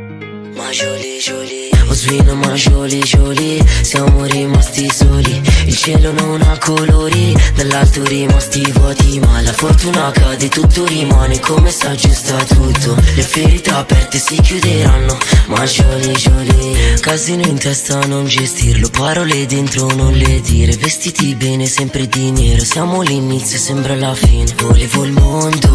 Ma 2.00 2.06
jolie 2.06 2.30
jolie 2.30 2.30
O 2.30 2.32
svino 2.32 2.34
ma 2.34 2.52
jolie 2.54 3.00
jolie 3.00 3.66
Siamo 3.82 4.24
rimasti 4.24 4.90
soli. 4.90 5.42
Il 5.66 5.76
cielo 5.76 6.12
non 6.12 6.40
ha 6.40 6.56
colori 6.56 7.36
Dall'alto 7.54 8.02
rimasti 8.04 8.62
vuoti 8.72 9.20
Ma 9.20 9.42
la 9.42 9.52
fortuna 9.52 10.10
cade 10.10 10.48
tutto 10.48 10.86
rimane 10.86 11.38
come 11.40 11.70
sta 11.70 11.94
giusto 11.94 12.36
tutto. 12.48 12.96
Le 13.14 13.22
ferite 13.22 13.70
aperte 13.70 14.18
si 14.18 14.40
chiuderanno 14.40 15.18
Ma 15.48 15.62
jolie 15.64 16.12
jolie 16.12 16.94
Casino 17.00 17.46
in 17.46 17.58
testa 17.58 17.98
non 18.06 18.24
gestirlo 18.24 18.88
Parole 18.88 19.44
dentro 19.44 19.92
non 19.92 20.12
le 20.12 20.40
dire. 20.40 20.74
Vestiti 20.76 21.34
bene 21.34 21.66
sempre 21.66 22.08
di 22.08 22.30
nero 22.30 22.64
Siamo 22.64 23.02
l'inizio 23.02 23.58
sembra 23.58 23.94
la 23.94 24.14
fine. 24.14 24.54
Volevo 24.56 25.04
il 25.04 25.12
mondo 25.12 25.70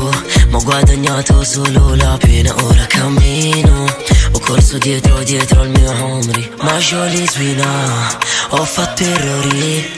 guadagnato 0.66 1.44
solo 1.44 1.94
la 1.94 2.18
pena, 2.20 2.56
ora 2.64 2.86
cammino 2.88 3.86
Ho 4.36 4.40
corso 4.40 4.78
dietro, 4.78 5.24
dietro 5.24 5.62
al 5.62 5.70
mio 5.70 5.92
omri 6.04 6.52
Ma 6.62 6.74
jolly 6.78 7.26
swina 7.26 8.18
Ho 8.50 8.66
fatto 8.66 9.04
errori 9.04 9.90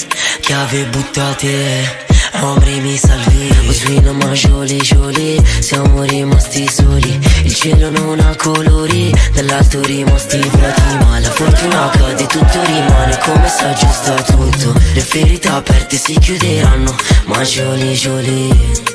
Chiave 0.41 0.85
buttate. 0.85 2.05
Omri 2.41 2.79
mi 2.81 2.95
salvi. 2.97 3.49
Ho 3.67 3.71
swina 3.71 4.11
ma 4.11 4.29
jolly 4.33 4.77
jolly 4.77 5.43
Siamo 5.59 6.03
rimasti 6.03 6.69
soli. 6.69 7.19
Il 7.45 7.55
cielo 7.55 7.89
non 7.89 8.19
ha 8.19 8.35
colori 8.35 9.11
Dall'alto 9.33 9.81
rimasti 9.81 10.37
vuoti 10.37 10.97
Ma 11.03 11.19
la 11.19 11.31
fortuna 11.31 11.89
cade 11.89 12.27
tutto 12.27 12.63
rimane 12.63 13.17
Come 13.17 13.49
sa 13.49 13.73
giusto 13.73 14.13
tutto. 14.23 14.79
Le 14.93 15.01
ferite 15.01 15.47
aperte 15.47 15.97
si 15.97 16.13
chiuderanno 16.19 16.95
Ma 17.25 17.41
jolly 17.41 17.93
jolly 17.93 18.85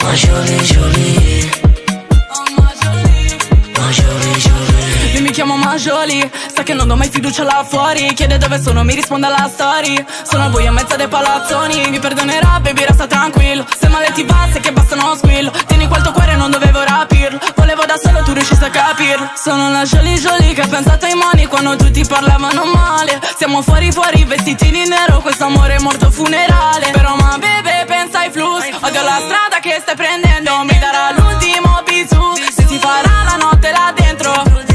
ma 0.00 0.14
jolie 0.14 0.62
jolie 0.62 1.67
chiamo 5.38 5.56
Majoli, 5.56 6.28
sa 6.52 6.64
che 6.64 6.74
non 6.74 6.88
do 6.88 6.96
mai 6.96 7.08
fiducia 7.08 7.44
là 7.44 7.64
fuori. 7.64 8.12
Chiede 8.12 8.38
dove 8.38 8.60
sono, 8.60 8.82
mi 8.82 8.92
risponde 8.92 9.26
alla 9.26 9.48
story. 9.48 10.04
Sono 10.24 10.46
al 10.46 10.50
buio 10.50 10.70
a 10.70 10.72
mezzo 10.72 10.96
dei 10.96 11.06
palazzoni 11.06 11.90
Mi 11.90 12.00
perdonerà, 12.00 12.58
baby, 12.58 12.84
resta 12.84 13.06
tranquillo. 13.06 13.64
Se 13.78 13.86
male 13.86 14.10
ti 14.10 14.24
va, 14.24 14.48
se 14.52 14.58
che 14.58 14.72
basta 14.72 14.96
uno 14.96 15.14
squillo. 15.14 15.52
Tieni 15.68 15.86
qua 15.86 15.98
il 15.98 16.02
tuo 16.02 16.10
cuore, 16.10 16.34
non 16.34 16.50
dovevo 16.50 16.82
rapirlo. 16.82 17.38
Volevo 17.54 17.84
da 17.84 17.96
solo, 18.02 18.24
tu 18.24 18.32
riusciste 18.32 18.64
a 18.64 18.70
capirlo. 18.70 19.30
Sono 19.36 19.70
la 19.70 19.84
Jolie 19.84 20.16
Jolie 20.16 20.54
che 20.54 20.62
ha 20.62 20.66
pensato 20.66 21.06
ai 21.06 21.14
mani 21.14 21.46
Quando 21.46 21.76
tutti 21.76 22.04
parlavano 22.04 22.64
male. 22.64 23.20
Siamo 23.36 23.62
fuori 23.62 23.92
fuori, 23.92 24.24
vestiti 24.24 24.72
di 24.72 24.88
nero 24.88 25.20
Questo 25.20 25.44
amore 25.44 25.76
è 25.76 25.80
morto 25.80 26.10
funerale. 26.10 26.90
Però 26.90 27.14
ma 27.14 27.38
bebe, 27.38 27.84
pensa 27.86 28.20
ai 28.20 28.32
flus 28.32 28.64
Odio 28.80 29.02
la 29.02 29.20
strada 29.22 29.60
che 29.60 29.78
stai 29.80 29.94
prendendo 29.94 30.64
Mi 30.64 30.76
darà 30.80 31.12
l'ultimo 31.12 31.80
bisù 31.84 32.34
Se 32.50 32.66
si 32.66 32.78
farà 32.78 33.22
la 33.24 33.36
notte 33.36 33.70
là 33.70 33.92
dentro 33.94 34.67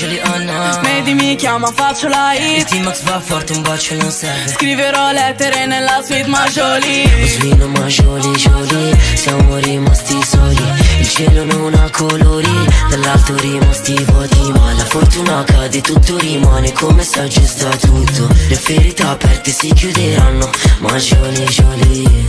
Juliana 0.00 0.80
Vedi 0.82 1.12
mi 1.12 1.36
chiama, 1.36 1.70
faccio 1.74 2.08
la 2.08 2.32
Il 2.32 2.56
hit 2.56 2.68
T-Max 2.68 3.02
va 3.02 3.20
forte, 3.20 3.52
un 3.52 3.60
bacio 3.60 3.94
non 3.96 4.10
serve. 4.10 4.48
Scriverò 4.48 5.12
lettere 5.12 5.66
nella 5.66 6.00
suite 6.02 6.26
Majoli. 6.26 7.06
Svino 7.26 7.66
ma 7.66 7.84
jolie 7.84 8.98
Siamo 9.14 9.56
rimasti 9.56 10.18
soli. 10.24 10.64
Il 11.00 11.06
cielo 11.06 11.44
non 11.44 11.74
ha 11.74 11.90
colori 11.90 12.66
Dall'alto 12.88 13.36
rimasti 13.36 14.02
vuoti 14.04 14.50
Ma 14.52 14.72
la 14.72 14.84
fortuna 14.86 15.44
cade, 15.44 15.82
tutto 15.82 16.16
rimane 16.16 16.72
Come 16.72 17.04
sa 17.04 17.26
giusto 17.26 17.68
tutto. 17.68 18.26
Le 18.48 18.56
ferite 18.56 19.02
aperte 19.02 19.50
si 19.50 19.70
chiuderanno. 19.70 20.50
Ma 20.78 20.96
jolie 20.96 21.44
jolie 21.44 22.26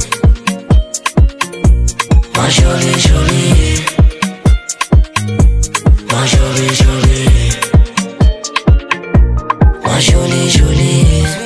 Ma 2.34 2.48
jolie 2.48 2.96
jolie 2.98 3.84
Ma 6.12 6.24
jolie 6.26 7.61
Moi, 9.84 10.00
jolie, 10.00 10.50
jolie. 10.50 11.41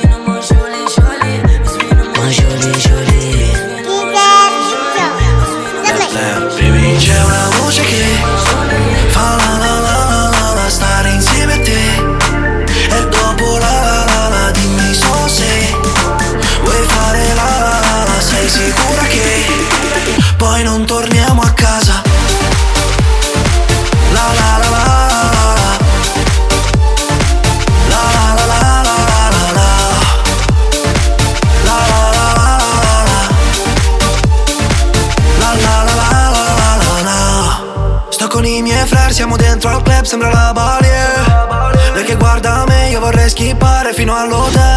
Fino 43.96 44.14
all'hotel 44.14 44.75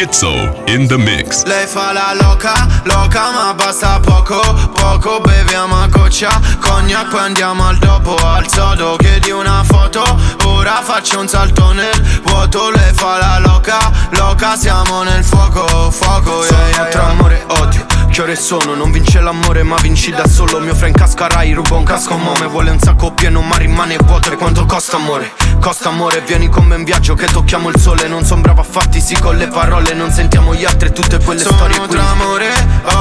Schizo 0.00 0.64
in 0.66 0.86
the 0.88 0.96
mix. 0.96 1.44
Lei 1.44 1.66
fa 1.66 1.92
la 1.92 2.14
loca, 2.18 2.54
loca 2.84 3.30
ma 3.32 3.52
basta 3.52 4.00
poco, 4.00 4.40
poco 4.72 5.20
beviamo 5.20 5.78
a 5.78 5.88
goccia 5.88 6.40
Cognac 6.58 7.08
poi 7.08 7.20
andiamo 7.20 7.66
al 7.66 7.76
dopo, 7.76 8.16
al 8.16 8.48
sodo 8.48 8.96
chiedi 8.96 9.30
una 9.30 9.62
foto 9.62 10.02
Ora 10.44 10.80
faccio 10.82 11.20
un 11.20 11.28
salto 11.28 11.72
nel 11.72 12.20
vuoto, 12.22 12.70
lei 12.70 12.94
fa 12.94 13.18
la 13.18 13.38
loca, 13.40 13.92
loca 14.12 14.56
siamo 14.56 15.02
nel 15.02 15.22
fuoco, 15.22 15.90
fuoco 15.90 16.46
yeah, 16.46 16.68
yeah, 16.68 16.84
tra 16.86 17.08
amore 17.08 17.44
e 17.46 17.52
odio 17.60 17.86
che 18.10 18.22
ore 18.22 18.36
sono? 18.36 18.74
Non 18.74 18.90
vince 18.90 19.20
l'amore 19.20 19.62
ma 19.62 19.76
vinci 19.76 20.10
da 20.10 20.26
solo. 20.26 20.58
Mio 20.60 20.74
friend 20.74 20.96
casca 20.96 21.28
Rai, 21.28 21.52
rubo 21.52 21.76
un 21.76 21.84
casco 21.84 22.16
Mome. 22.16 22.46
Vuole 22.46 22.70
un 22.70 22.78
sacco 22.78 23.12
pieno 23.12 23.40
ma 23.40 23.56
rimane 23.56 23.96
vuoto. 23.96 24.32
E 24.32 24.36
quanto 24.36 24.66
costa 24.66 24.96
amore? 24.96 25.32
Costa 25.60 25.88
amore, 25.88 26.20
vieni 26.22 26.48
con 26.48 26.64
me 26.64 26.76
in 26.76 26.84
viaggio 26.84 27.14
che 27.14 27.26
tocchiamo 27.26 27.68
il 27.68 27.78
sole. 27.78 28.08
Non 28.08 28.24
son 28.24 28.40
bravo 28.40 28.60
a 28.60 28.64
fatti 28.64 29.00
sì 29.00 29.18
con 29.18 29.36
le 29.36 29.48
parole. 29.48 29.94
Non 29.94 30.10
sentiamo 30.10 30.54
gli 30.54 30.64
altri 30.64 30.88
e 30.88 30.92
tutte 30.92 31.18
quelle 31.18 31.40
Sono 31.40 31.56
storie 31.56 31.78
qui. 31.78 31.88
tra 31.88 32.08
amore, 32.08 32.52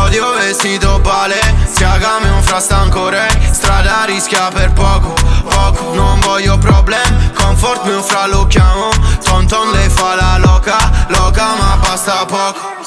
odio 0.04 0.34
vestito 0.34 1.00
pale. 1.02 1.40
Siagame 1.72 2.30
un 2.30 2.42
frastancore 2.42 3.28
Strada 3.52 4.04
rischia 4.06 4.50
per 4.50 4.72
poco, 4.74 5.14
poco. 5.44 5.94
Non 5.94 6.20
voglio 6.20 6.58
problemi 6.58 6.80
mio 7.90 8.02
fra 8.02 8.28
lo 8.28 8.46
chiamo. 8.48 8.90
Ton 9.24 9.48
ton 9.48 9.72
lei 9.72 9.90
fa 9.90 10.16
la 10.16 10.38
loca, 10.38 10.78
loca 11.08 11.56
ma 11.56 11.78
basta 11.78 12.26
poco 12.26 12.79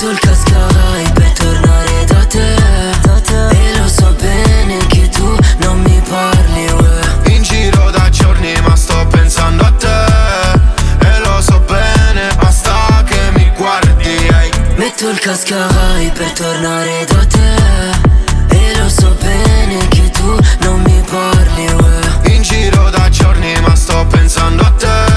Metto 0.00 0.12
il 0.12 0.18
cascai 0.18 1.12
per 1.12 1.32
tornare 1.32 2.04
da 2.06 2.24
te, 2.24 2.54
da 3.02 3.20
te 3.20 3.48
E 3.50 3.78
lo 3.78 3.86
so 3.86 4.16
bene 4.18 4.78
che 4.86 5.10
tu 5.10 5.36
non 5.58 5.78
mi 5.82 6.02
parli, 6.08 6.64
uè. 6.70 7.34
In 7.34 7.42
giro 7.42 7.90
da 7.90 8.08
giorni 8.08 8.58
ma 8.62 8.74
sto 8.76 9.06
pensando 9.10 9.62
a 9.62 9.70
te. 9.72 11.06
E 11.06 11.18
lo 11.18 11.42
so 11.42 11.60
bene, 11.66 12.34
basta 12.38 13.04
che 13.04 13.30
mi 13.34 13.52
guardi 13.54 14.26
ehi. 14.26 14.50
Metto 14.76 15.10
il 15.10 15.18
cascai 15.18 16.10
per 16.14 16.32
tornare 16.32 17.04
da 17.06 17.26
te. 17.26 18.56
E 18.56 18.78
lo 18.78 18.88
so 18.88 19.14
bene 19.20 19.86
che 19.88 20.10
tu 20.12 20.38
non 20.60 20.80
mi 20.80 21.04
parli, 21.10 21.66
uè. 21.66 22.32
In 22.32 22.40
giro 22.40 22.88
da 22.88 23.06
giorni 23.10 23.52
ma 23.60 23.76
sto 23.76 24.06
pensando 24.06 24.62
a 24.62 24.70
te 24.78 25.09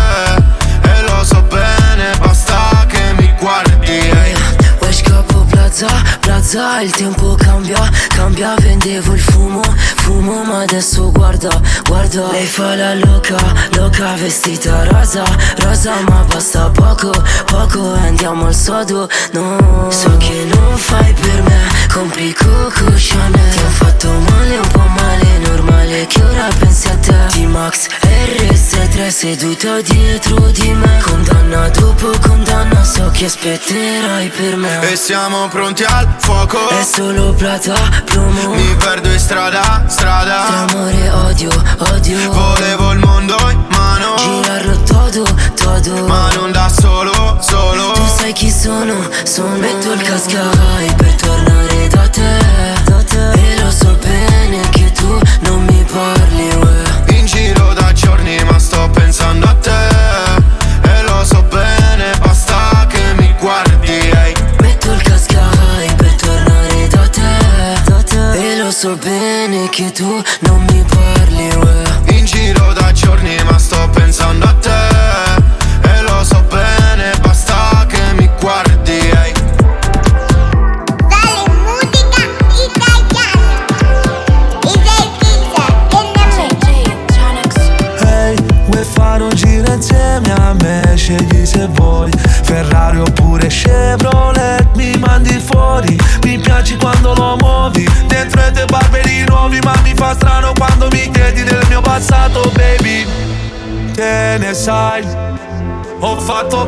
plaza, 6.44 6.82
il 6.82 6.92
tempo 6.92 7.36
cambia, 7.36 7.90
cambia, 8.10 8.54
vendevo 8.60 9.14
il 9.14 9.20
fumo, 9.20 9.62
fumo, 9.96 10.44
ma 10.44 10.62
adesso 10.62 11.10
guarda, 11.12 11.50
guarda. 11.86 12.32
Lei 12.32 12.46
fa 12.46 12.76
la 12.76 12.94
loca, 12.96 13.38
loca, 13.76 14.14
vestita 14.16 14.84
rosa, 14.84 15.24
rosa, 15.60 15.94
ma 16.08 16.24
basta 16.28 16.70
poco, 16.70 17.12
poco, 17.46 17.94
andiamo 17.94 18.48
al 18.48 18.56
sodo, 18.56 19.10
no. 19.32 19.90
So 19.90 20.16
che 20.18 20.46
non 20.54 20.78
fai 20.78 21.14
per 21.14 21.42
me, 21.44 21.60
compri 21.92 22.34
Coco 22.34 22.92
Chanel. 22.96 23.50
Ti 23.54 23.60
ho 23.60 23.70
fatto 23.70 24.10
male, 24.10 24.58
un 24.58 24.68
po' 24.68 24.88
male, 24.88 25.38
normale 25.48 26.06
che 26.08 26.22
ora 26.22 26.48
pensi 26.60 26.88
a 26.90 26.98
te. 26.98 27.12
T-Max, 27.30 27.88
RS3 28.02 29.08
seduta 29.08 29.82
dietro 29.82 30.40
di 30.52 30.74
me. 30.74 31.02
Condanna 31.04 31.70
dopo 31.70 32.12
condanna, 32.22 32.84
so 32.84 33.10
che 33.14 33.26
aspetterai 33.26 34.28
per 34.30 34.58
me. 34.58 34.92
E 34.92 34.96
siamo 34.96 35.48
pronti 35.48 35.84
al 35.84 36.16
fuoco 36.18 36.33
È 36.34 36.84
solo 36.84 37.34
plata, 37.34 37.74
promo. 38.06 38.54
Mi 38.56 38.76
perdo 38.76 39.10
in 39.10 39.20
strada, 39.20 39.84
strada. 39.88 40.44
Tra 40.46 40.78
amore 40.78 41.04
e 41.04 41.10
odio 41.12 41.43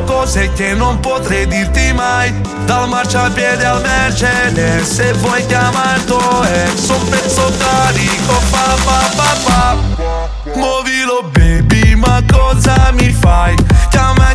cose 0.06 0.50
che 0.54 0.72
non 0.72 0.98
potrei 1.00 1.46
dirti 1.46 1.92
mai. 1.92 2.32
Dal 2.64 2.88
marciapiede 2.88 3.64
al 3.64 3.80
Mercedes 3.80 4.90
Se 4.90 5.12
vuoi 5.12 5.46
tuo 6.04 6.42
ex 6.42 6.88
Un 6.88 7.08
pezzo 7.08 7.52
carico 7.58 8.40
pa 8.50 8.74
pa 8.84 9.10
pa 9.14 9.36
pa 9.44 9.76
Muovilo 10.54 11.30
baby 11.30 11.94
ma 11.94 12.22
cosa 12.30 12.92
mi 12.92 13.12
fai? 13.12 13.54
Chiama 13.90 14.25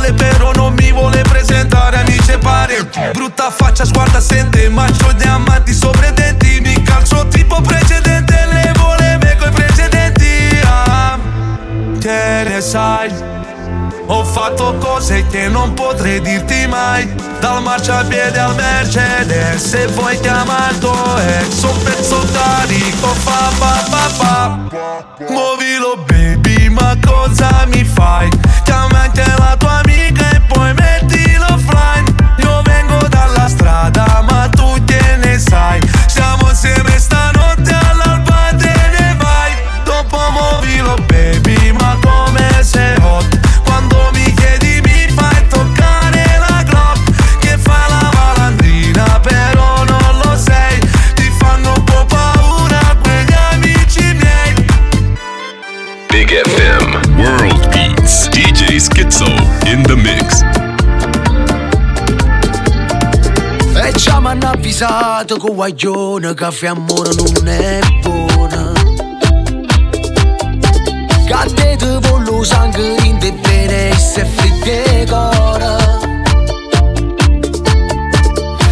vuole 0.00 0.12
però 0.14 0.52
non 0.52 0.72
mi 0.74 0.90
vuole 0.92 1.22
presentare 1.22 1.98
amici 1.98 2.32
e 2.32 2.38
parenti 2.38 3.00
Brutta 3.12 3.50
faccia, 3.50 3.84
sguarda, 3.84 4.20
sente 4.20 4.68
Maggio 4.68 5.12
diamanti 5.12 5.74
sopra 5.74 6.08
i 6.08 6.12
denti 6.12 6.60
Mi 6.60 6.82
calcio 6.82 7.28
tipo 7.28 7.60
precedente 7.60 8.34
Le 8.50 8.72
vuole 8.76 9.18
me 9.20 9.36
coi 9.36 9.50
precedenti 9.50 10.58
ah. 10.64 11.18
Che 11.98 12.44
ne 12.48 12.60
sai? 12.60 13.38
Ho 14.06 14.24
fatto 14.24 14.74
cose 14.78 15.24
che 15.28 15.48
non 15.48 15.74
potrei 15.74 16.20
dirti 16.20 16.66
mai 16.66 17.14
Dal 17.38 17.62
marciapiede 17.62 18.38
al 18.38 18.54
Mercedes 18.56 19.62
Se 19.62 19.86
vuoi 19.88 20.18
tuo 20.20 21.16
ex 21.18 21.62
Un 21.62 21.82
pezzo 21.84 22.26
carico 22.32 23.14
pa 23.22 23.50
pa 23.58 23.84
pa 23.90 24.10
pa 24.18 24.58
Muovilo 25.28 26.04
baby 26.06 26.60
ma 26.70 26.96
cosa 27.04 27.66
mi 27.66 27.84
fai? 27.84 28.28
Chiama 28.64 29.02
anche 29.02 29.24
la 29.38 29.56
tua 29.80 29.82
amica 29.82 30.30
e 30.36 30.40
avvisato 65.20 65.36
che 65.36 65.52
guaglione 65.52 66.34
caffè 66.34 66.68
amore 66.68 67.10
non 67.14 67.48
è 67.48 67.78
buona. 68.00 68.72
A 71.32 71.46
te 71.54 71.76
voglio 72.00 72.44
sangue 72.44 72.96
in 73.02 73.18
te 73.18 73.32
bene 73.32 73.94
se 73.96 74.24
fritte 74.24 75.06
cora. 75.08 75.76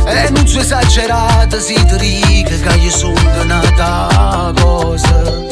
E 0.07 0.31
non 0.31 0.47
so 0.47 0.61
esagerata 0.61 1.59
si 1.61 1.75
ti 1.75 1.97
dica 1.97 2.57
che 2.57 2.79
io 2.79 2.91
sono 2.91 3.45
nata 3.45 4.53
cosa. 4.61 5.47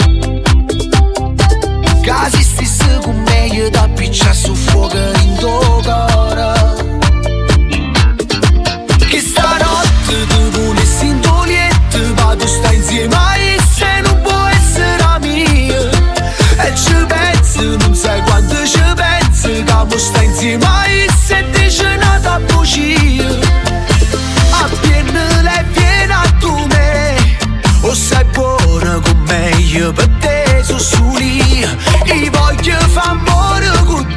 Che 2.02 2.30
se 2.30 2.42
stessi 2.42 2.98
con 3.02 3.16
me 3.22 3.68
da 3.70 3.88
piccia 3.94 4.32
su 4.32 4.54
fuoco 4.54 4.96
in 4.96 5.36
tuo 5.38 5.80
cuore 5.82 6.85
tu 19.96 20.02
stai 20.02 20.26
inzima 20.26 20.84
e 20.84 21.08
se 21.24 21.42
ti 21.52 21.68
genata 21.68 22.34
a 22.34 22.40
bugia 22.40 23.28
A 24.50 24.68
piena 24.82 25.40
le 25.40 25.64
piena 25.72 26.20
tu 26.38 26.52
me 26.66 27.14
O 27.80 27.94
sei 27.94 28.24
buona 28.24 29.00
con 29.00 29.18
me 29.26 29.50
io 29.72 29.92
per 29.92 30.08
te 30.20 30.60
sono 30.62 30.78
soli 30.78 31.66
E 32.04 32.30
voglio 32.30 32.78
fa 32.94 33.16
amore 33.16 33.70
con 33.86 34.16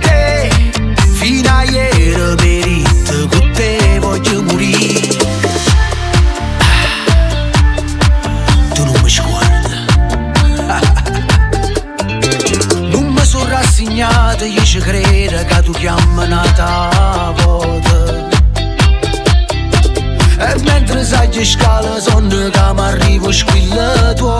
rassegnato, 14.39 14.45
io 14.45 14.63
ci 14.63 14.79
credo 14.79 15.43
che 15.45 15.61
tu 15.61 15.71
chiami 15.73 16.27
nata 16.27 17.33
volta 17.43 18.27
e 20.39 20.61
mentre 20.61 21.03
sai 21.03 21.27
che 21.29 21.43
scala 21.43 21.99
sono 21.99 22.27
che 22.27 22.73
mi 22.73 22.79
arrivo 22.79 23.31
squilla 23.31 24.13
tua 24.13 24.39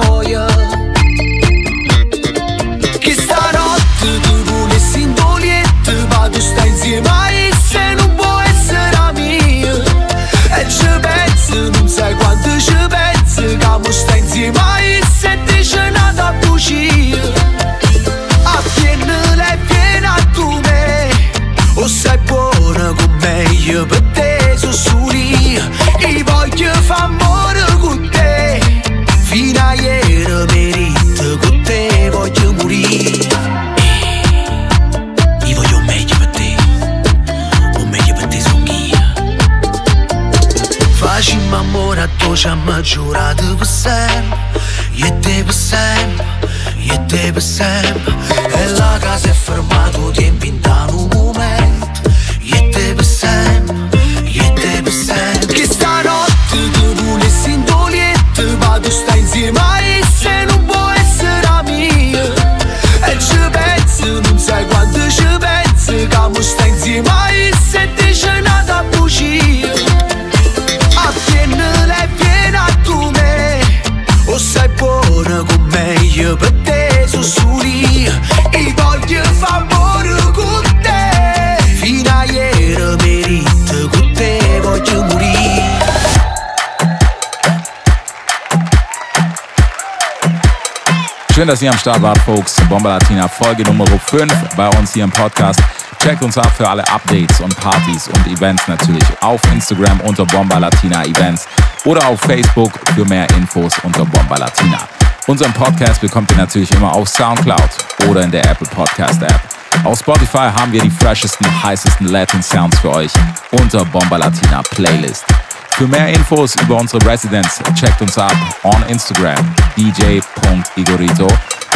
dass 91.49 91.63
ihr 91.63 91.71
am 91.71 91.77
Start 91.79 91.99
wart, 92.03 92.19
Folks. 92.19 92.55
Bomba 92.69 92.97
Latina 92.99 93.27
Folge 93.27 93.63
Nummer 93.63 93.85
5 93.87 94.31
bei 94.55 94.67
uns 94.77 94.93
hier 94.93 95.03
im 95.03 95.09
Podcast. 95.09 95.59
Checkt 95.97 96.21
uns 96.21 96.37
ab 96.37 96.51
für 96.55 96.69
alle 96.69 96.87
Updates 96.87 97.39
und 97.39 97.55
Partys 97.59 98.07
und 98.07 98.27
Events 98.27 98.67
natürlich 98.67 99.03
auf 99.21 99.41
Instagram 99.51 99.99
unter 100.01 100.25
Bomba 100.27 100.59
Latina 100.59 101.03
Events 101.05 101.47
oder 101.85 102.07
auf 102.07 102.21
Facebook 102.21 102.71
für 102.93 103.03
mehr 103.05 103.27
Infos 103.31 103.73
unter 103.81 104.05
Bomba 104.05 104.37
Latina. 104.37 104.77
Unseren 105.25 105.51
Podcast 105.53 106.01
bekommt 106.01 106.29
ihr 106.29 106.37
natürlich 106.37 106.69
immer 106.71 106.93
auf 106.93 107.09
Soundcloud 107.09 107.69
oder 108.07 108.21
in 108.21 108.31
der 108.31 108.45
Apple 108.47 108.67
Podcast 108.67 109.23
App. 109.23 109.41
Auf 109.83 109.97
Spotify 109.97 110.51
haben 110.55 110.71
wir 110.71 110.81
die 110.81 110.91
freshesten, 110.91 111.47
heißesten 111.63 112.09
Latin 112.09 112.43
Sounds 112.43 112.77
für 112.77 112.91
euch 112.91 113.11
unter 113.51 113.83
Bomba 113.85 114.17
Latina 114.17 114.61
Playlist. 114.61 115.25
Für 115.71 115.87
mehr 115.87 116.07
Infos 116.09 116.55
über 116.55 116.75
unsere 116.77 117.05
Residents 117.05 117.61
checkt 117.73 118.01
uns 118.01 118.17
ab 118.17 118.35
on 118.63 118.83
Instagram 118.89 119.37
dj.igorito 119.77 121.27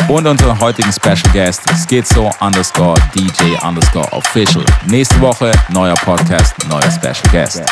und 0.10 0.28
unseren 0.28 0.60
heutigen 0.60 0.92
Special 0.92 1.32
Guest 1.32 1.62
schizo 1.88 2.30
underscore 2.42 3.00
DJ 3.16 3.56
underscore 3.66 4.12
official. 4.12 4.66
Nächste 4.88 5.20
Woche 5.22 5.52
neuer 5.70 5.96
Podcast, 5.96 6.54
neuer 6.68 6.92
Special 6.92 7.32
Guest. 7.32 7.64